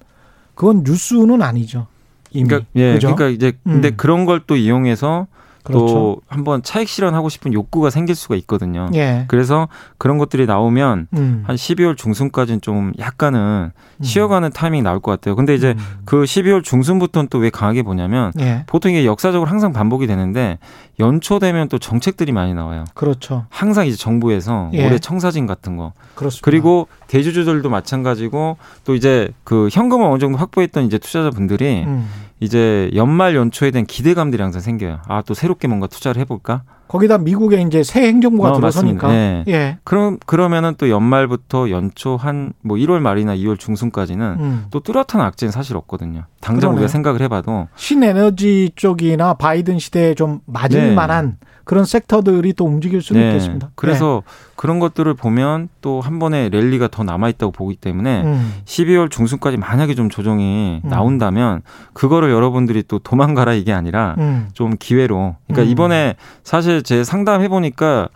[0.55, 1.87] 그건 뉴스는 아니죠.
[2.31, 2.47] 이미.
[2.47, 3.15] 그러니까, 예, 그죠?
[3.15, 3.93] 그러니까 이제 근데 음.
[3.97, 5.27] 그런 걸 또 이용해서
[5.67, 5.85] 그렇죠.
[5.87, 8.89] 또 한번 차익 실현하고 싶은 욕구가 생길 수가 있거든요.
[8.95, 9.25] 예.
[9.27, 11.43] 그래서 그런 것들이 나오면 음.
[11.45, 14.03] 한 12월 중순까지는 좀 약간은 음.
[14.03, 15.35] 쉬어가는 타이밍이 나올 것 같아요.
[15.35, 15.99] 근데 이제 음.
[16.05, 18.63] 그 12월 중순부터는 또 왜 강하게 보냐면 예.
[18.67, 20.57] 보통 이게 역사적으로 항상 반복이 되는데
[20.99, 22.85] 연초 되면 또 정책들이 많이 나와요.
[22.95, 23.45] 그렇죠.
[23.49, 24.85] 항상 이제 정부에서 예.
[24.85, 25.93] 올해 청사진 같은 거.
[26.15, 26.43] 그렇습니다.
[26.43, 32.09] 그리고 대주주들도 마찬가지고 또 이제 그 현금을 어느 정도 확보했던 이제 투자자분들이 음.
[32.39, 35.01] 이제 연말 연초에 대한 기대감들이 항상 생겨요.
[35.07, 36.63] 아, 또 새롭게 뭔가 투자를 해볼까?
[36.87, 39.07] 거기다 미국의 이제 새 행정부가 어, 들어서니까.
[39.07, 39.43] 네.
[39.47, 39.77] 예.
[39.83, 44.65] 그럼 그러면은 또 연말부터 연초 한 뭐 1월 말이나 2월 중순까지는 음.
[44.71, 46.23] 또 뚜렷한 악재는 사실 없거든요.
[46.41, 46.75] 당장 그러네.
[46.77, 50.93] 우리가 생각을 해봐도 신에너지 쪽이나 바이든 시대에 좀 맞을 네.
[50.95, 53.27] 만한 그런 섹터들이 또 움직일 수는 네.
[53.27, 53.71] 있겠습니다.
[53.75, 54.31] 그래서 네.
[54.55, 58.53] 그런 것들을 보면 또 한 번의 랠리가 더 남아 있다고 보기 때문에 음.
[58.65, 60.89] 12월 중순까지 만약에 좀 조정이 음.
[60.89, 61.61] 나온다면
[61.93, 64.47] 그거를 여러분들이 또 도망가라 이게 아니라 음.
[64.53, 65.35] 좀 기회로.
[65.47, 65.71] 그러니까 음.
[65.71, 68.09] 이번에 사실 제 상담해 보니까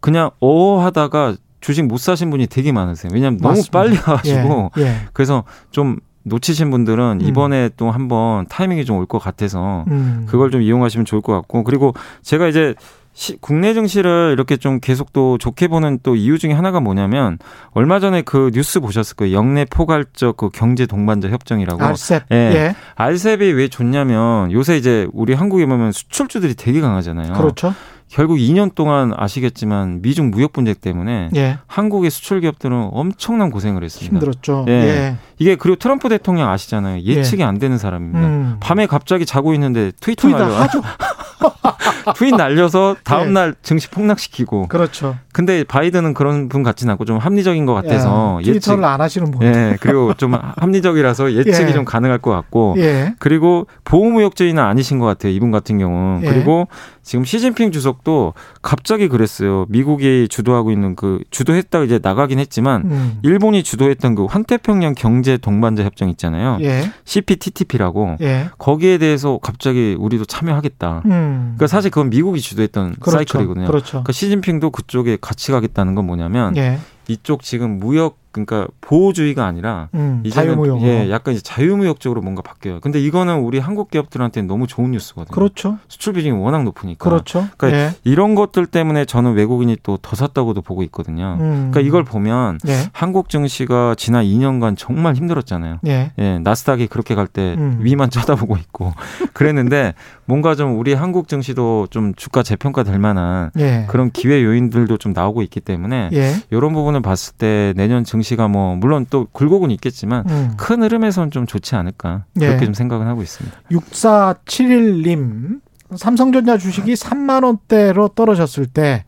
[0.00, 3.10] 그냥 어 하다가 주식 못 사신 분이 되게 많으세요.
[3.14, 3.70] 왜냐하면 맞습니다.
[3.80, 4.82] 너무 빨리 와가지고 예.
[4.82, 4.96] 예.
[5.12, 7.26] 그래서 좀 놓치신 분들은 음.
[7.26, 10.26] 이번에 또 한번 타이밍이 좀 올 것 같아서 음.
[10.28, 12.74] 그걸 좀 이용하시면 좋을 것 같고 그리고 제가 이제
[13.16, 17.38] 시, 국내 증시를 이렇게 좀 계속 또 좋게 보는 또 이유 중에 하나가 뭐냐면
[17.70, 19.36] 얼마 전에 그 뉴스 보셨을 거예요.
[19.36, 21.82] 영내 포괄적 그 경제 동반자 협정이라고.
[21.82, 22.24] 알셉.
[22.32, 22.36] 예.
[22.36, 22.74] 예.
[22.96, 27.34] 알셉이 왜 좋냐면 요새 이제 우리 한국에 보면 수출주들이 되게 강하잖아요.
[27.34, 27.72] 그렇죠.
[28.08, 31.58] 결국 2년 동안 아시겠지만 미중 무역 분쟁 때문에 예.
[31.66, 34.14] 한국의 수출 기업들은 엄청난 고생을 했습니다.
[34.14, 34.66] 힘들었죠.
[34.68, 34.72] 예.
[34.72, 35.16] 예.
[35.38, 37.02] 이게 그리고 트럼프 대통령 아시잖아요.
[37.02, 37.46] 예측이 예.
[37.46, 38.26] 안 되는 사람입니다.
[38.26, 38.56] 음.
[38.60, 40.80] 밤에 갑자기 자고 있는데 트위터 날려 하죠.
[42.16, 43.32] 트윗 날려서 다음 예.
[43.32, 44.68] 날 증시 폭락시키고.
[44.68, 45.16] 그렇죠.
[45.32, 48.52] 근데 바이든은 그런 분 같지는 않고 좀 합리적인 것 같아서 예.
[48.52, 48.84] 트위터를 예측.
[48.92, 49.42] 안 하시는 분.
[49.46, 49.76] 예.
[49.80, 52.76] 그리고 좀 합리적이라서 예측이 좀 가능할 것 같고.
[53.18, 55.32] 그리고 보호무역주의는 아니신 것 같아요.
[55.32, 56.20] 이분 같은 경우.
[56.20, 56.68] 그리고
[57.02, 59.66] 지금 시진핑 주석도 갑자기 그랬어요.
[59.68, 63.18] 미국이 주도하고 있는 그 주도했다가 이제 나가긴 했지만 음.
[63.22, 66.58] 일본이 주도했던 그 환태평양 경제 동반자 협정 있잖아요.
[66.62, 66.90] 예.
[67.04, 68.48] CPTPP라고 예.
[68.58, 71.02] 거기에 대해서 갑자기 우리도 참여하겠다.
[71.06, 71.33] 음.
[71.34, 73.10] 그러니까 사실 그건 미국이 주도했던 그렇죠.
[73.10, 73.66] 사이클이거든요.
[73.66, 73.90] 그렇죠.
[73.90, 76.78] 그러니까 시진핑도 그쪽에 같이 가겠다는 건 뭐냐면 예.
[77.08, 82.80] 이쪽 지금 무역 그러니까 보호주의가 아니라 음, 이제는 자유무역 예, 약간 이제 자유무역적으로 뭔가 바뀌어요.
[82.80, 85.32] 근데 이거는 우리 한국 기업들한테는 너무 좋은 뉴스거든요.
[85.32, 85.78] 그렇죠.
[85.86, 87.08] 수출 비중이 워낙 높으니까.
[87.08, 87.46] 그렇죠.
[87.56, 87.90] 그러니까 예.
[88.02, 91.38] 이런 것들 때문에 저는 외국인이 또 더 샀다고도 보고 있거든요.
[91.40, 91.70] 음.
[91.70, 92.90] 그러니까 이걸 보면 예.
[92.92, 95.78] 한국 증시가 지난 2년간 정말 힘들었잖아요.
[95.86, 96.12] 예.
[96.18, 97.78] 예 나스닥이 그렇게 갈때 음.
[97.80, 98.92] 위만 쳐다보고 있고
[99.32, 99.94] 그랬는데
[100.26, 103.86] 뭔가 좀 우리 한국 증시도 좀 주가 재평가 될 만한 예.
[103.88, 106.10] 그런 기회 요인들도 좀 나오고 있기 때문에
[106.50, 106.74] 이런 예.
[106.94, 110.54] 부분을 봤을 때 내년 증시가 뭐 물론 또 굴곡은 있겠지만 음.
[110.56, 112.64] 큰 흐름에서는 좀 좋지 않을까 그렇게 예.
[112.64, 113.56] 좀 생각은 하고 있습니다.
[113.70, 115.60] 6471님
[115.96, 119.04] 삼성전자 주식이 3만 원대로 떨어졌을 때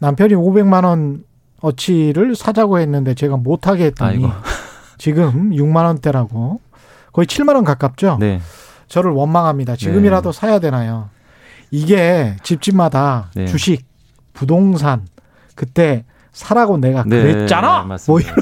[0.00, 1.24] 남편이 500만 원
[1.60, 4.30] 어치를 사자고 했는데 제가 못하게 했더니 아이고.
[4.98, 6.60] 지금 6만 원대라고
[7.12, 8.18] 거의 7만 원 가깝죠.
[8.20, 8.40] 네.
[8.88, 9.76] 저를 원망합니다.
[9.76, 10.38] 지금이라도 네.
[10.38, 11.10] 사야 되나요?
[11.70, 13.46] 이게 집집마다 네.
[13.46, 13.84] 주식,
[14.32, 15.06] 부동산
[15.54, 17.86] 그때 사라고 내가 네, 그랬잖아.
[17.88, 18.36] 네, 뭐 이런,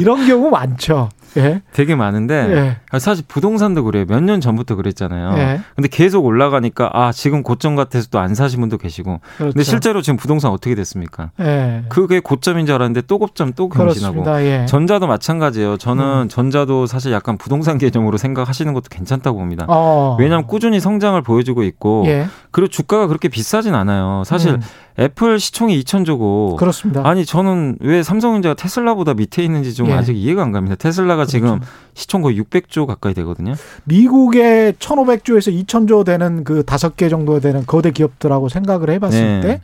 [0.00, 1.08] 이런 경우 많죠.
[1.36, 1.62] 예.
[1.72, 2.98] 되게 많은데 예.
[2.98, 4.04] 사실 부동산도 그래요.
[4.08, 5.36] 몇 년 전부터 그랬잖아요.
[5.38, 5.60] 예.
[5.76, 9.20] 근데 계속 올라가니까 아 지금 고점 같아서 또 안 사신 분도 계시고.
[9.36, 9.52] 그렇죠.
[9.52, 11.30] 근데 실제로 지금 부동산 어떻게 됐습니까?
[11.40, 11.84] 예.
[11.88, 14.24] 그게 고점인 줄 알았는데 또 고점 또 경신하고.
[14.44, 14.66] 예.
[14.66, 15.76] 전자도 마찬가지예요.
[15.76, 16.28] 저는 음.
[16.28, 19.66] 전자도 사실 약간 부동산 개념으로 생각하시는 것도 괜찮다고 봅니다.
[19.68, 20.16] 어.
[20.18, 22.26] 왜냐하면 꾸준히 성장을 보여주고 있고 예.
[22.50, 24.22] 그리고 주가가 그렇게 비싸진 않아요.
[24.24, 24.60] 사실 음.
[24.98, 27.02] 애플 시총이 2천조고 그렇습니다.
[27.04, 29.94] 아니 저는 왜 삼성전자가 테슬라보다 밑에 있는지 좀 예.
[29.94, 30.76] 아직 이해가 안 갑니다.
[30.76, 31.30] 테슬라가 그렇죠.
[31.30, 31.60] 지금
[31.94, 33.54] 시총 거의 600조 가까이 되거든요.
[33.84, 39.40] 미국의 1,500조에서 2,000조 되는 그 다섯 개 정도 되는 거대 기업들하고 생각을 해봤을 네.
[39.40, 39.60] 때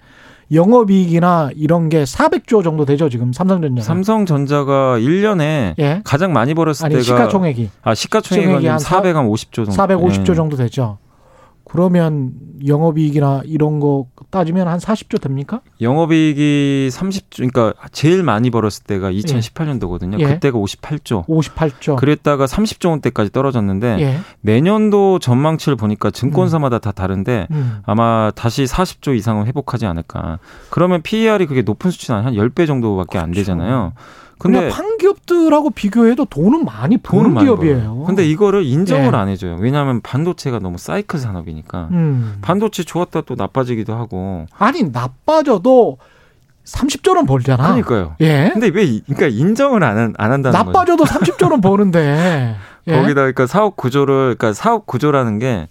[0.52, 3.82] 영업이익이나 이런 게 400조 정도 되죠 지금 삼성전자.
[3.82, 6.00] 삼성전자가 1년에 예?
[6.04, 9.72] 가장 많이 벌었을 아니, 때가 시가총액이 아 시가총액이 한 450조 정도.
[9.72, 10.34] 450조 예.
[10.34, 10.98] 정도 되죠.
[11.70, 12.32] 그러면
[12.66, 15.60] 영업이익이나 이런 거 따지면 한 40조 됩니까?
[15.80, 20.18] 영업이익이 30조, 그러니까 제일 많이 벌었을 때가 2018년도거든요.
[20.18, 20.24] 예.
[20.24, 21.26] 그때가 58조.
[21.26, 21.96] 58조.
[21.96, 24.18] 그랬다가 30조 원대까지 떨어졌는데 예.
[24.40, 26.80] 내년도 전망치를 보니까 증권사마다 음.
[26.80, 27.78] 다 다른데 음.
[27.84, 30.40] 아마 다시 40조 이상은 회복하지 않을까.
[30.70, 33.24] 그러면 PER이 그게 높은 수치는 한 10배 정도밖에 그렇죠.
[33.24, 33.92] 안 되잖아요.
[34.40, 37.94] 근데 판기업들하고 비교해도 돈은 많이 버는 돈은 기업이에요.
[37.96, 39.16] 벌 근데 이거를 인정을 예.
[39.16, 39.58] 안 해줘요.
[39.60, 42.38] 왜냐하면 반도체가 너무 사이클 산업이니까 음.
[42.40, 44.46] 반도체 좋았다 또 나빠지기도 하고.
[44.56, 45.98] 아니 나빠져도
[46.64, 47.64] 30조는 벌잖아.
[47.64, 48.16] 그러니까요.
[48.22, 48.50] 예.
[48.52, 51.18] 근데 왜 그러니까 인정을 안, 안 한다는 나빠져도 거죠.
[51.18, 52.56] 30조는 버는데.
[52.86, 52.92] 예.
[52.92, 55.68] 거기다 그러니까 사업 구조를 그러니까 사업 구조라는 게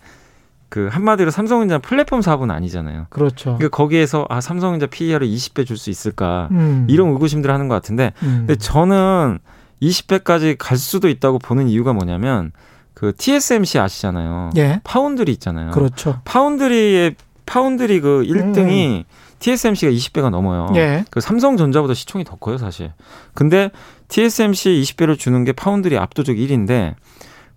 [0.70, 3.08] 그 한마디로 삼성전자 플랫폼 사업은 아니잖아요.
[3.10, 3.56] 그렇죠.
[3.58, 6.86] 그러니까 거기에서 아 삼성전자 PER을 20배 줄 수 있을까 음.
[6.90, 8.46] 이런 의구심들 하는 것 같은데, 음.
[8.48, 9.40] 근데 저는
[9.82, 12.52] 20배까지 갈 수도 있다고 보는 이유가 뭐냐면
[12.94, 14.52] 그 TSMC 아시잖아요.
[14.58, 14.82] 예.
[14.84, 15.72] 파운드리 있잖아요.
[15.72, 16.20] 그렇죠.
[16.26, 19.04] 파운드리의 파운드리 그 1등이 음.
[19.40, 20.68] TSMC가 20배가 넘어요.
[20.76, 21.06] 예.
[21.10, 22.92] 그 삼성전자보다 시총이 더 커요, 사실.
[23.34, 23.72] 근데
[24.10, 26.96] TSMC 20배를 주는 게 파운드리 압도적 1위인데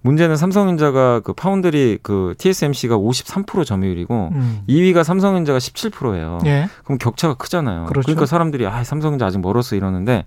[0.02, 4.62] 문제는 삼성전자가 그 파운드리 그 TSMC가 53% 점유율이고 음.
[4.68, 6.38] 2위가 삼성전자가 17%예요.
[6.44, 6.68] 예.
[6.84, 7.86] 그럼 격차가 크잖아요.
[7.86, 8.06] 그렇죠.
[8.06, 10.24] 그러니까 사람들이 아 삼성전자 아직 멀었어 이러는데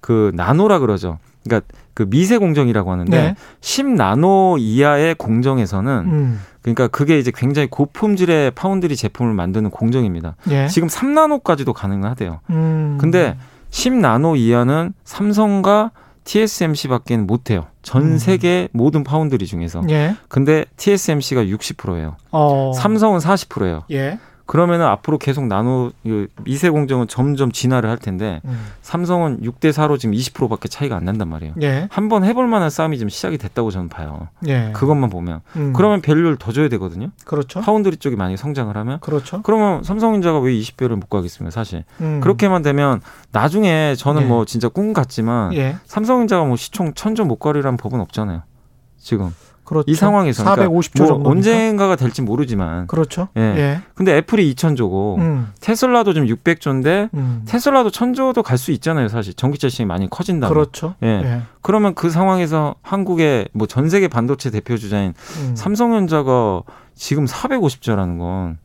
[0.00, 1.18] 그 나노라 그러죠.
[1.44, 3.34] 그러니까 그 미세 공정이라고 하는데 네.
[3.60, 6.40] 10나노 이하의 공정에서는 음.
[6.62, 10.36] 그러니까 그게 이제 굉장히 고품질의 파운드리 제품을 만드는 공정입니다.
[10.50, 10.68] 예.
[10.68, 12.40] 지금 3나노까지도 가능하대요.
[12.50, 12.98] 음.
[13.00, 13.36] 근데
[13.70, 15.90] 10나노 이하는 삼성과
[16.24, 17.66] TSMC밖에는 못해요.
[17.88, 18.18] 전 음.
[18.18, 19.82] 세계 모든 파운드리 중에서.
[19.88, 20.14] 예.
[20.28, 22.16] 근데 TSMC가 60%예요.
[22.32, 22.72] 어.
[22.74, 23.84] 삼성은 40%예요.
[23.92, 24.18] 예.
[24.48, 25.92] 그러면은 앞으로 계속 나누
[26.42, 28.58] 미세 공정은 점점 진화를 할 텐데 음.
[28.80, 31.52] 삼성은 6대 4로 지금 20%밖에 차이가 안 난단 말이에요.
[31.60, 31.86] 예.
[31.90, 34.28] 한번 해볼 만한 싸움이 지금 시작이 됐다고 저는 봐요.
[34.46, 34.72] 예.
[34.74, 35.74] 그것만 보면 음.
[35.74, 37.10] 그러면 value를 더 줘야 되거든요.
[37.26, 37.60] 그렇죠.
[37.60, 39.42] 파운드리 쪽이 많이 성장을 하면 그렇죠.
[39.42, 41.84] 그러면 삼성전자가 왜 20배를 못 가겠습니까, 사실.
[42.00, 42.20] 음.
[42.22, 44.26] 그렇게만 되면 나중에 저는 예.
[44.26, 45.76] 뭐 진짜 꿈 같지만 예.
[45.84, 48.44] 삼성전자가 뭐 시총 천조 못 가리라는 법은 없잖아요.
[48.96, 49.34] 지금.
[49.68, 49.84] 그렇죠.
[49.86, 53.28] 이 상황에서 450조 그러니까 뭐 언젠가가 될지 모르지만 그렇죠.
[53.36, 53.40] 예.
[53.40, 53.80] 예.
[53.94, 55.52] 근데 애플이 2천조고 음.
[55.60, 57.42] 테슬라도 좀 600조인데 음.
[57.46, 59.34] 테슬라도 1000조도 갈 수 있잖아요, 사실.
[59.34, 60.48] 전기차 시장이 많이 커진다.
[60.48, 60.94] 그렇죠.
[61.02, 61.06] 예.
[61.08, 61.42] 예.
[61.60, 65.54] 그러면 그 상황에서 한국의 뭐 전 세계 반도체 대표 주자인 음.
[65.54, 66.62] 삼성전자가
[66.94, 68.58] 지금 450조라는 건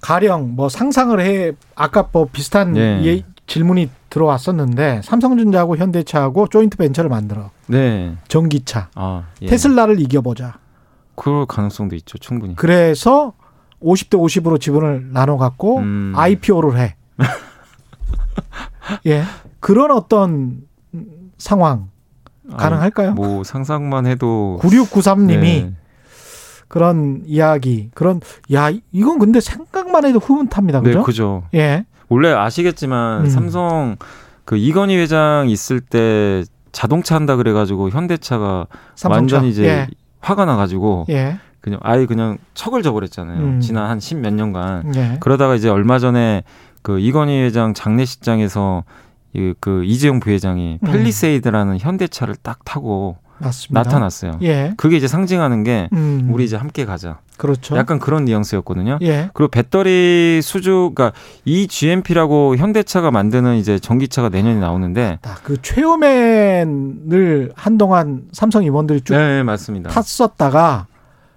[0.00, 3.00] 가령 뭐 상상을 해 아까 뭐 비슷한 예.
[3.04, 7.50] 예 질문이 들어왔었는데 삼성전자하고 현대차하고 조인트 벤처를 만들어.
[7.66, 8.16] 네.
[8.28, 8.90] 전기차.
[8.94, 9.46] 아, 예.
[9.46, 10.58] 테슬라를 이겨보자.
[11.16, 12.54] 그럴 가능성도 있죠, 충분히.
[12.54, 13.32] 그래서
[13.82, 16.12] 50대 50으로 지분을 나눠 갖고 음.
[16.14, 16.94] IPO를 해.
[19.06, 19.24] 예.
[19.58, 20.62] 그런 어떤
[21.36, 21.88] 상황
[22.56, 23.08] 가능할까요?
[23.08, 25.72] 아니, 뭐 상상만 해도 9693님이 네.
[26.68, 28.20] 그런 이야기, 그런
[28.52, 30.80] 야 이건 근데 생각만 해도 흐뭇합니다.
[30.80, 30.98] 그죠?
[30.98, 31.42] 네, 그죠.
[31.54, 31.84] 예.
[32.08, 33.26] 원래 아시겠지만 음.
[33.30, 33.96] 삼성
[34.44, 39.36] 그 이건희 회장 있을 때 자동차 한다 그래가지고 현대차가 삼성차.
[39.36, 39.86] 완전 이제 예.
[40.20, 41.38] 화가 나가지고 예.
[41.60, 43.38] 그냥 아예 그냥 척을 져버렸잖아요.
[43.40, 43.60] 음.
[43.60, 44.92] 지난 한 십 몇 년간.
[44.96, 45.16] 예.
[45.20, 46.42] 그러다가 이제 얼마 전에
[46.82, 48.84] 그 이건희 회장 장례식장에서
[49.60, 50.86] 그 이재용 부회장이 음.
[50.86, 53.82] 펠리세이드라는 현대차를 딱 타고 맞습니다.
[53.82, 54.38] 나타났어요.
[54.42, 54.74] 예.
[54.76, 56.28] 그게 이제 상징하는 게 음.
[56.30, 57.18] 우리 이제 함께 가자.
[57.36, 57.76] 그렇죠.
[57.76, 58.98] 약간 그런 뉘앙스였거든요.
[59.02, 59.30] 예.
[59.34, 68.22] 그리고 배터리 수주, 그러니까 이 GMP라고 현대차가 만드는 이제 전기차가 내년에 나오는데 그 최요맨을 한동안
[68.32, 69.90] 삼성 임원들이 쭉 네, 맞습니다.
[69.90, 70.86] 탔었다가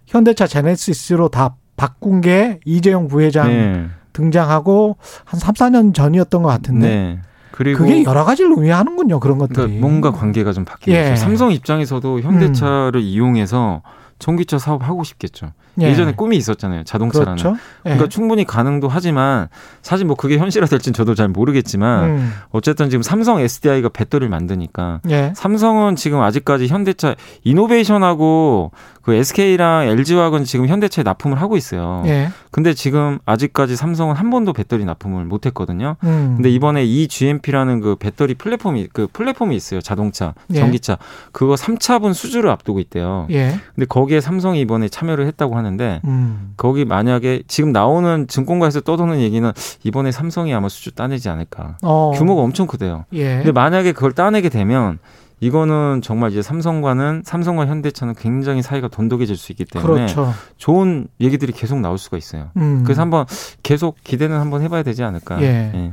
[0.06, 3.88] 현대차 제네시스로 다 바꾼 게 이재용 부회장 네.
[4.14, 6.88] 등장하고 한 3, 4년 전이었던 것 같은데.
[6.88, 7.20] 네.
[7.58, 9.20] 그리고 그게 여러 가지를 의미하는군요.
[9.20, 9.56] 그런 것들이.
[9.56, 10.96] 그러니까 뭔가 관계가 좀 바뀌죠.
[10.96, 11.16] 예.
[11.16, 13.02] 삼성 입장에서도 현대차를 음.
[13.02, 13.82] 이용해서
[14.20, 15.54] 전기차 사업 하고 싶겠죠.
[15.80, 15.96] 예.
[15.96, 16.84] 전에 꿈이 있었잖아요.
[16.84, 17.38] 자동차라는.
[17.38, 17.58] 그렇죠?
[17.86, 17.90] 예.
[17.90, 19.48] 그러니까 충분히 가능도 하지만
[19.82, 22.34] 사실 뭐 그게 현실화 될지는 저도 잘 모르겠지만 음.
[22.50, 25.34] 어쨌든 지금 삼성 SDI가 배터리를 만드니까 예.
[25.36, 28.72] 삼성은 지금 아직까지 현대차 이노베이션하고
[29.08, 32.04] 그 SK랑 LG화학은 지금 현대차에 납품을 하고 있어요.
[32.08, 32.30] 예.
[32.52, 35.96] 근데 지금 아직까지 삼성은 한 번도 배터리 납품을 못 했거든요.
[36.04, 36.34] 음.
[36.36, 39.80] 근데 이번에 이 GMP라는 그 배터리 플랫폼이 그 플랫폼이 있어요.
[39.80, 40.60] 자동차, 예.
[40.60, 40.98] 전기차.
[41.32, 43.28] 그거 3차분 수주를 앞두고 있대요.
[43.32, 43.58] 예.
[43.76, 46.54] 근데 거기에 삼성이 이번에 참여를 했다고 하는 데 음.
[46.56, 49.52] 거기 만약에 지금 나오는 증권가에서 떠도는 얘기는
[49.84, 51.78] 이번에 삼성이 아마 수주 따내지 않을까.
[51.84, 52.12] 어.
[52.16, 53.04] 규모가 엄청 크대요.
[53.12, 53.38] 예.
[53.38, 55.00] 근데 만약에 그걸 따내게 되면
[55.40, 60.34] 이거는 정말 이제 삼성과는 삼성과 현대차는 굉장히 사이가 돈독해질 수 있기 때문에 그렇죠.
[60.58, 62.50] 좋은 얘기들이 계속 나올 수가 있어요.
[62.58, 62.84] 음.
[62.84, 63.26] 그래서 한번
[63.62, 65.42] 계속 기대는 한번 해봐야 되지 않을까.
[65.42, 65.72] 예.
[65.76, 65.92] 예.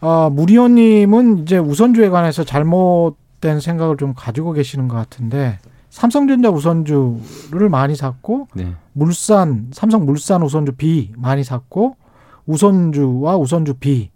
[0.00, 5.58] 아, 무리원님은 이제 우선주에 관해서 잘못된 생각을 좀 가지고 계시는 것 같은데
[5.90, 8.74] 삼성전자 우선주를 많이 샀고 네.
[8.92, 11.96] 물산 삼성 물산 우선주 B 많이 샀고
[12.46, 14.10] 우선주와 우선주 B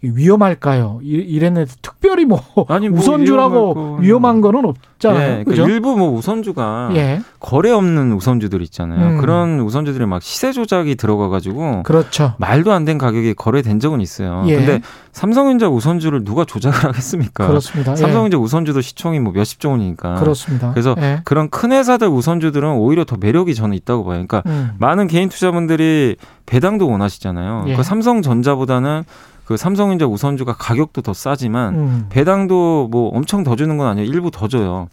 [0.00, 1.00] 위험할까요?
[1.02, 5.40] 이랬는데 특별히 뭐, 아니, 뭐 우선주라고 위험한 거는 없잖아요.
[5.40, 7.20] 예, 그러니까 일부 뭐 우선주가 예.
[7.40, 9.16] 거래 없는 우선주들 있잖아요.
[9.16, 9.18] 음.
[9.18, 12.34] 그런 우선주들이 막 시세 조작이 들어가 가지고 그렇죠.
[12.38, 14.44] 말도 안 된 가격에 거래된 적은 있어요.
[14.46, 14.56] 예.
[14.56, 14.80] 근데
[15.12, 17.46] 삼성전자 우선주를 누가 조작을 하겠습니까?
[17.48, 17.92] 그렇습니다.
[17.92, 17.96] 예.
[17.96, 20.14] 삼성전자 우선주도 시총이 뭐 몇십 조 원이니까.
[20.14, 20.70] 그렇습니다.
[20.70, 21.20] 그래서 예.
[21.24, 24.24] 그런 큰 회사들 우선주들은 오히려 더 매력이 저는 있다고 봐요.
[24.26, 24.70] 그러니까 음.
[24.78, 27.64] 많은 개인 투자분들이 배당도 원하시잖아요.
[27.66, 27.74] 예.
[27.76, 29.02] 그 삼성전자보다는
[29.48, 32.06] 그 삼성전자 우선주가 가격도 더 싸지만 음.
[32.10, 34.06] 배당도 뭐 엄청 더 주는 건 아니에요.
[34.06, 34.88] 일부 더 줘요.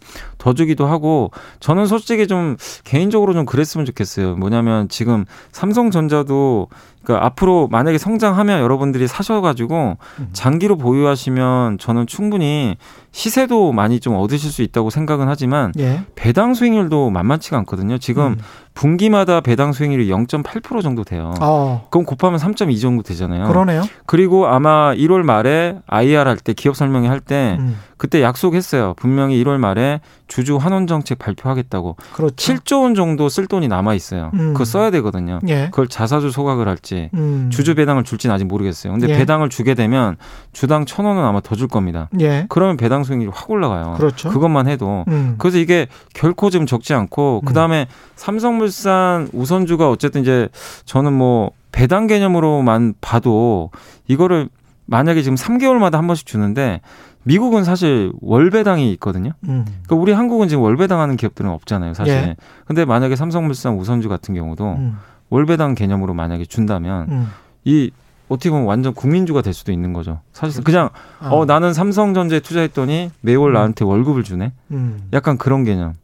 [0.46, 4.36] 더 주기도 하고 저는 솔직히 좀 개인적으로 좀 그랬으면 좋겠어요.
[4.36, 6.68] 뭐냐면 지금 삼성전자도
[7.02, 10.28] 그러니까 앞으로 만약에 성장하면 여러분들이 사셔가지고 음.
[10.32, 12.76] 장기로 보유하시면 저는 충분히
[13.12, 16.02] 시세도 많이 좀 얻으실 수 있다고 생각은 하지만 예.
[16.16, 17.98] 배당 수익률도 만만치가 않거든요.
[17.98, 18.38] 지금 음.
[18.74, 21.32] 분기마다 배당 수익률이 0.8% 정도 돼요.
[21.40, 21.86] 어.
[21.90, 23.46] 그럼 곱하면 3.2 정도 되잖아요.
[23.46, 23.84] 그러네요.
[24.06, 27.78] 그리고 아마 1월 말에 IR 할 때 기업 설명회 할때 음.
[27.96, 28.94] 그때 약속했어요.
[28.98, 30.00] 분명히 1월 말에
[30.36, 31.96] 주주 환원 정책 발표하겠다고.
[32.12, 32.34] 그렇죠.
[32.36, 34.30] 7조 원 정도 쓸 돈이 남아 있어요.
[34.34, 34.52] 음.
[34.52, 35.38] 그거 써야 되거든요.
[35.48, 35.68] 예.
[35.70, 37.48] 그걸 자사주 소각을 할지 음.
[37.50, 38.92] 주주 배당을 줄지는 아직 모르겠어요.
[38.92, 39.16] 근데 예.
[39.16, 40.18] 배당을 주게 되면
[40.52, 42.10] 주당 천 원은 아마 더 줄 겁니다.
[42.20, 42.44] 예.
[42.50, 43.94] 그러면 배당 수익률이 확 올라가요.
[43.96, 44.28] 그렇죠.
[44.28, 45.06] 그것만 해도.
[45.08, 45.36] 음.
[45.38, 47.46] 그래서 이게 결코 좀 적지 않고 음.
[47.46, 50.50] 그다음에 삼성물산 우선주가 어쨌든 이제
[50.84, 53.70] 저는 뭐 배당 개념으로만 봐도
[54.06, 54.50] 이거를
[54.84, 56.82] 만약에 지금 3개월마다 한 번씩 주는데
[57.26, 59.32] 미국은 사실 월배당이 있거든요.
[59.48, 59.64] 음.
[59.66, 62.14] 그러니까 우리 한국은 지금 월배당하는 기업들은 없잖아요, 사실.
[62.14, 62.36] 예.
[62.66, 64.96] 근데 만약에 삼성물산 우선주 같은 경우도 음.
[65.28, 67.28] 월배당 개념으로 만약에 준다면 음.
[67.64, 67.90] 이
[68.28, 70.20] 어떻게 보면 완전 국민주가 될 수도 있는 거죠.
[70.32, 71.30] 사실 그냥 아.
[71.30, 73.54] 어 나는 삼성전자에 투자했더니 매월 음.
[73.54, 74.52] 나한테 월급을 주네.
[74.70, 75.08] 음.
[75.12, 75.94] 약간 그런 개념.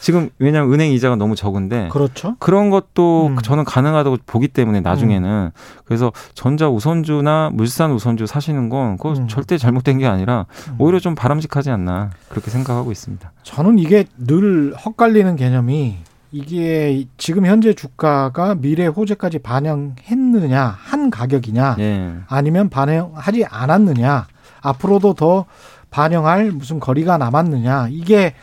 [0.00, 2.36] 지금 왜냐하면 은행 이자가 너무 적은데 그렇죠.
[2.38, 3.38] 그런 것도 음.
[3.42, 5.50] 저는 가능하다고 보기 때문에 나중에는 음.
[5.84, 9.28] 그래서 전자 우선주나 물산 우선주 사시는 건 그거 음.
[9.28, 10.76] 절대 잘못된 게 아니라 음.
[10.78, 13.32] 오히려 좀 바람직하지 않나 그렇게 생각하고 있습니다.
[13.42, 15.98] 저는 이게 늘 헛갈리는 개념이
[16.30, 22.14] 이게 지금 현재 주가가 미래 호재까지 반영했느냐 한 가격이냐 네.
[22.28, 24.26] 아니면 반영하지 않았느냐
[24.60, 25.46] 앞으로도 더
[25.90, 28.34] 반영할 무슨 거리가 남았느냐 이게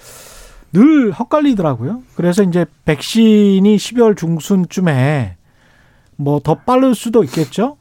[0.75, 2.03] 늘 헛갈리더라고요.
[2.15, 5.37] 그래서 이제 백신이 12월 중순쯤에
[6.17, 7.77] 뭐 더 빠를 수도 있겠죠.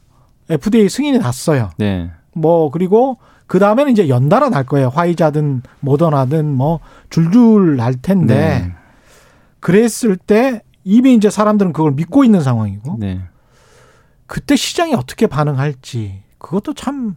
[0.49, 1.71] FDA 승인이 났어요.
[1.77, 2.09] 네.
[2.33, 4.89] 뭐 그리고 그 다음에는 이제 연달아 날 거예요.
[4.89, 6.79] 화이자든 모더나든 뭐
[7.09, 8.73] 줄줄 날 텐데 네.
[9.59, 13.21] 그랬을 때 이미 이제 사람들은 그걸 믿고 있는 상황이고 네.
[14.25, 17.15] 그때 시장이 어떻게 반응할지 그것도 참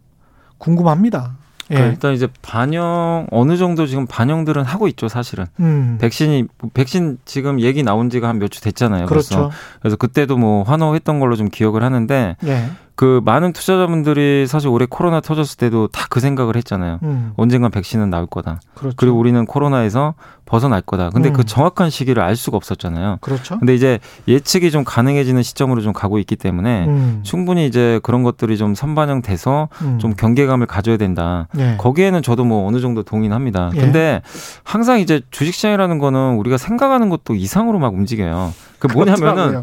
[0.58, 1.36] 궁금합니다.
[1.70, 1.74] 예.
[1.74, 5.98] 그러니까 일단 이제 반영 어느 정도 지금 반영들은 하고 있죠 사실은 음.
[6.00, 9.06] 백신이 백신 지금 얘기 나온 지가 한 몇 주 됐잖아요.
[9.06, 9.34] 그렇죠.
[9.36, 9.50] 벌써.
[9.80, 12.70] 그래서 그때도 뭐 환호했던 걸로 좀 기억을 하는데 예.
[12.98, 16.98] 그 많은 투자자분들이 사실 올해 코로나 터졌을 때도 다 그 생각을 했잖아요.
[17.02, 17.32] 음.
[17.36, 18.60] 언젠간 백신은 나올 거다.
[18.74, 18.96] 그렇죠.
[18.96, 20.14] 그리고 우리는 코로나에서
[20.46, 21.10] 벗어날 거다.
[21.10, 21.36] 근데 그 음.
[21.36, 23.18] 그 정확한 시기를 알 수가 없었잖아요.
[23.20, 23.58] 그렇죠.
[23.58, 27.20] 근데 이제 예측이 좀 가능해지는 시점으로 좀 가고 있기 때문에 음.
[27.22, 29.98] 충분히 이제 그런 것들이 좀 선반영돼서 음.
[29.98, 31.46] 좀 경계감을 가져야 된다.
[31.58, 31.76] 예.
[31.76, 33.70] 거기에는 저도 뭐 어느 정도 동의합니다.
[33.76, 33.80] 예.
[33.80, 34.22] 근데
[34.64, 38.52] 항상 이제 주식시장이라는 거는 우리가 생각하는 것도 이상으로 막 움직여요.
[38.78, 39.62] 그 뭐냐면은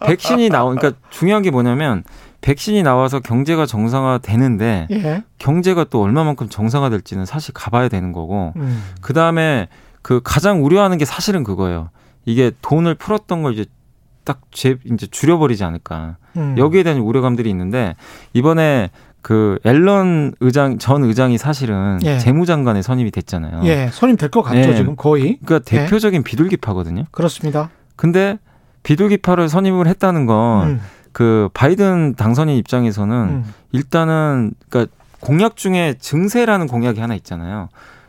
[0.00, 2.02] 백신이 나오니까 그러니까 중요한 게 뭐냐면
[2.44, 5.22] 백신이 나와서 경제가 정상화되는데 예.
[5.38, 8.84] 경제가 또 얼마만큼 정상화될지는 사실 가봐야 되는 거고 음.
[9.00, 9.68] 그 다음에
[10.02, 11.88] 그 가장 우려하는 게 사실은 그거예요.
[12.26, 13.64] 이게 돈을 풀었던 걸 이제
[14.24, 16.18] 딱 제, 이제 줄여버리지 않을까.
[16.36, 16.54] 음.
[16.58, 17.94] 여기에 대한 우려감들이 있는데
[18.34, 18.90] 이번에
[19.22, 22.18] 그 앨런 의장 전 의장이 사실은 예.
[22.18, 23.62] 재무장관에 선임이 됐잖아요.
[23.64, 24.74] 예, 선임 될 것 같죠 예.
[24.76, 25.38] 지금 거의.
[25.46, 25.80] 그러니까 예.
[25.86, 27.04] 대표적인 비둘기파거든요.
[27.10, 27.70] 그렇습니다.
[27.96, 28.38] 근데
[28.82, 30.80] 비둘기파를 선임을 했다는 건 음.
[31.14, 33.54] 그 바이든 당선인 입장에서는 음.
[33.72, 37.68] 일단은 그러니까 공약 중에 증세라는 공약이 하나 있잖아요.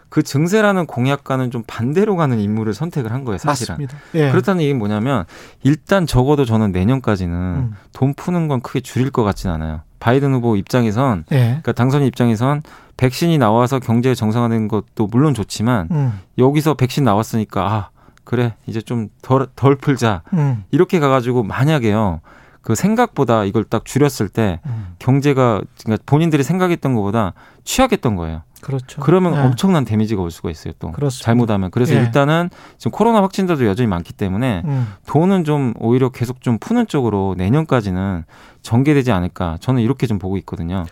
[0.09, 3.87] 그 증세라는 공약과는 좀 반대로 가는 인물을 선택을 한 거예요, 사실은.
[4.15, 4.31] 예.
[4.31, 5.25] 그렇다는 얘기는 뭐냐면
[5.61, 7.73] 일단 적어도 저는 내년까지는 음.
[7.93, 9.81] 돈 푸는 건 크게 줄일 것 같진 않아요.
[9.99, 11.37] 바이든 후보 입장에선 예.
[11.37, 12.63] 그러니까 당선인 입장에선
[12.97, 16.19] 백신이 나와서 경제 정상화된 것도 물론 좋지만 음.
[16.39, 17.89] 여기서 백신 나왔으니까 아
[18.23, 20.63] 그래 이제 좀 덜 덜 풀자 음.
[20.71, 22.21] 이렇게 가가지고 만약에요
[22.65, 24.95] 그 생각보다 이걸 딱 줄였을 때 음.
[24.97, 28.41] 경제가 그러니까 본인들이 생각했던 것보다 취약했던 거예요.
[28.59, 28.99] 그렇죠.
[29.01, 29.39] 그러면 네.
[29.41, 30.73] 엄청난 데미지가 올 수가 있어요.
[30.79, 31.25] 또 그렇습니다.
[31.25, 31.99] 잘못하면 그래서 네.
[31.99, 32.49] 일단은
[32.79, 34.87] 지금 코로나 확진자도 여전히 많기 때문에 음.
[35.05, 38.23] 돈은 좀 오히려 계속 좀 푸는 쪽으로 내년까지는
[38.63, 40.85] 전개되지 않을까 저는 이렇게 좀 보고 있거든요.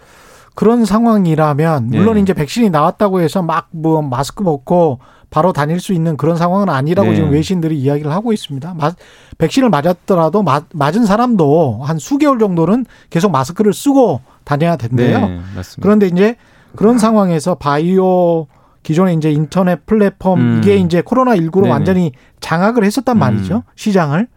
[0.56, 2.22] 그런 상황이라면 물론 네.
[2.22, 7.10] 이제 백신이 나왔다고 해서 막 뭐 마스크 벗고 바로 다닐 수 있는 그런 상황은 아니라고
[7.10, 7.16] 네.
[7.16, 8.76] 지금 외신들이 이야기를 하고 있습니다.
[8.76, 8.92] 마,
[9.40, 15.28] 백신을 맞았더라도 마, 맞은 사람도 한 수개월 정도는 계속 마스크를 쓰고 다녀야 된대요.
[15.28, 15.40] 네,
[15.82, 16.36] 그런데 이제
[16.76, 18.46] 그런 상황에서 바이오
[18.84, 20.60] 기존의 이제 인터넷 플랫폼 음.
[20.62, 22.12] 이게 이제 코로나 19로 완전히
[22.42, 23.56] 장악을 했었단 말이죠.
[23.56, 23.62] 음.
[23.76, 24.28] 시장을.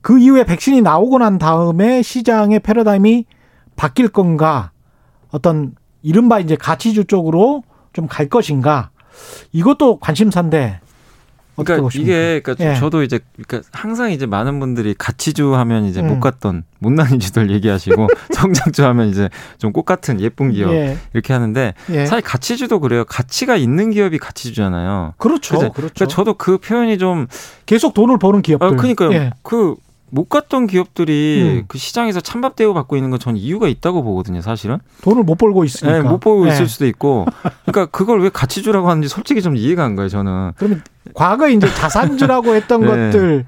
[0.00, 3.26] 그 이후에 백신이 나오고 난 다음에 시장의 패러다임이
[3.74, 4.70] 바뀔 건가?
[5.30, 7.62] 어떤 이른바 이제 가치주 쪽으로
[7.92, 8.90] 좀 갈 것인가?
[9.52, 10.80] 이것도 관심사인데
[11.56, 12.12] 그러니까 보십니까?
[12.12, 12.74] 이게 그러니까 예.
[12.74, 16.08] 저도 이제 그러니까 항상 이제 많은 분들이 가치주 하면 이제 음.
[16.08, 20.98] 못 갔던 못난 인주들 얘기하시고 성장주 하면 이제 좀 꽃 같은 예쁜 기업 예.
[21.14, 22.04] 이렇게 하는데 예.
[22.04, 23.06] 사실 가치주도 그래요.
[23.06, 25.14] 가치가 있는 기업이 가치주잖아요.
[25.16, 25.56] 그렇죠.
[25.56, 25.72] 그렇죠.
[25.72, 27.26] 그러니까 저도 그 표현이 좀
[27.64, 28.66] 계속 돈을 버는 기업들.
[28.66, 29.12] 아, 그러니까요.
[29.14, 29.32] 예.
[29.42, 29.76] 그
[30.10, 31.64] 못 갔던 기업들이 음.
[31.68, 34.78] 그 시장에서 찬밥 대우 받고 있는 건 전 이유가 있다고 보거든요, 사실은.
[35.02, 36.02] 돈을 못 벌고 있으니까.
[36.02, 36.52] 네, 못 벌고 네.
[36.52, 37.26] 있을 수도 있고.
[37.64, 40.52] 그러니까 그걸 왜 가치 주라고 하는지 솔직히 좀 이해가 안 가요, 저는.
[40.56, 40.82] 그러면
[41.14, 42.86] 과거 이제 자산주라고 했던 네.
[42.86, 43.46] 것들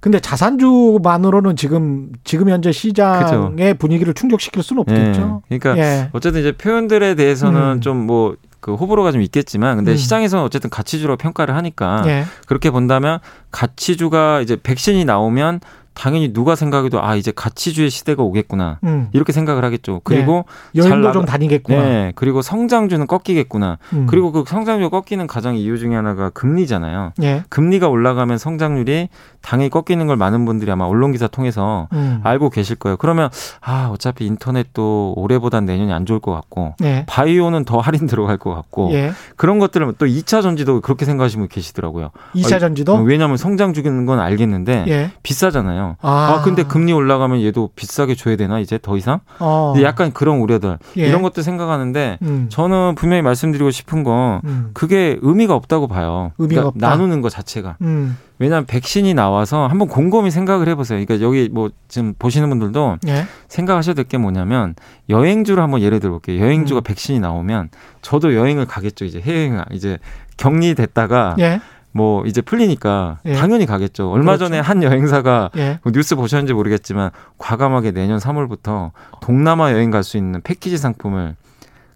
[0.00, 3.54] 근데 자산주만으로는 지금 지금 현재 시장의 그쵸.
[3.78, 5.42] 분위기를 충족시킬 수는 없겠죠.
[5.50, 5.58] 예.
[5.58, 6.08] 그러니까 예.
[6.12, 7.80] 어쨌든 이제 표현들에 대해서는 음.
[7.80, 9.96] 좀뭐 그 호불호가 좀 있겠지만 근데 음.
[9.96, 12.24] 시장에서는 어쨌든 가치주로 평가를 하니까 예.
[12.46, 13.18] 그렇게 본다면
[13.50, 15.60] 가치주가 이제 백신이 나오면
[16.00, 19.08] 당연히 누가 생각해도 아 이제 가치주의 시대가 오겠구나 음.
[19.12, 20.00] 이렇게 생각을 하겠죠.
[20.02, 20.82] 그리고 네.
[20.82, 21.82] 여행도 좀 다니겠구나.
[21.82, 22.12] 네.
[22.14, 23.76] 그리고 성장주는 꺾이겠구나.
[23.92, 24.06] 음.
[24.08, 27.12] 그리고 그 성장주 꺾이는 가장 이유 중에 하나가 금리잖아요.
[27.22, 27.42] 예.
[27.50, 29.10] 금리가 올라가면 성장률이
[29.42, 32.22] 당연히 꺾이는 걸 많은 분들이 아마 언론 기사 통해서 음.
[32.24, 32.96] 알고 계실 거예요.
[32.96, 33.28] 그러면
[33.60, 37.04] 아 어차피 인터넷도 올해보단 내년이 안 좋을 것 같고 예.
[37.08, 39.12] 바이오는 더 할인 들어갈 것 같고 예.
[39.36, 42.10] 그런 것들은 또 2차 전지도 그렇게 생각하시는 분 계시더라고요.
[42.36, 42.94] 2차 전지도?
[42.94, 45.10] 어, 왜냐하면 성장 주기는 건 알겠는데 예.
[45.22, 45.89] 비싸잖아요.
[46.00, 46.10] 아.
[46.10, 46.42] 아.
[46.42, 49.20] 근데 금리 올라가면 얘도 비싸게 줘야 되나 이제 더 이상?
[49.38, 49.74] 어.
[49.82, 51.06] 약간 그런 우려들 예.
[51.08, 52.46] 이런 것도 생각하는데 음.
[52.50, 54.70] 저는 분명히 말씀드리고 싶은 건 음.
[54.74, 56.32] 그게 의미가 없다고 봐요.
[56.38, 57.76] 의미가 그러니까 나누는 것 자체가.
[57.80, 58.16] 음.
[58.38, 61.04] 왜냐하면 백신이 나와서 한번 곰곰이 생각을 해보세요.
[61.04, 63.26] 그러니까 여기 뭐 지금 보시는 분들도 예?
[63.48, 64.74] 생각하셔야 될 게 뭐냐면
[65.10, 66.42] 여행주를 한번 예를 들어볼게요.
[66.42, 66.82] 여행주가 음.
[66.82, 67.68] 백신이 나오면
[68.00, 69.04] 저도 여행을 가겠죠.
[69.04, 69.98] 이제 해외 이제
[70.38, 71.60] 격리됐다가 예?
[71.92, 73.34] 뭐 이제 풀리니까 예.
[73.34, 74.10] 당연히 가겠죠.
[74.10, 74.44] 얼마 그렇죠.
[74.46, 75.80] 전에 한 여행사가 예.
[75.82, 81.36] 뭐 뉴스 보셨는지 모르겠지만 과감하게 내년 3월부터 동남아 여행 갈 수 있는 패키지 상품을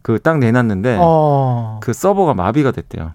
[0.03, 1.79] 그 딱 내놨는데 어.
[1.83, 3.13] 그 서버가 마비가 됐대요.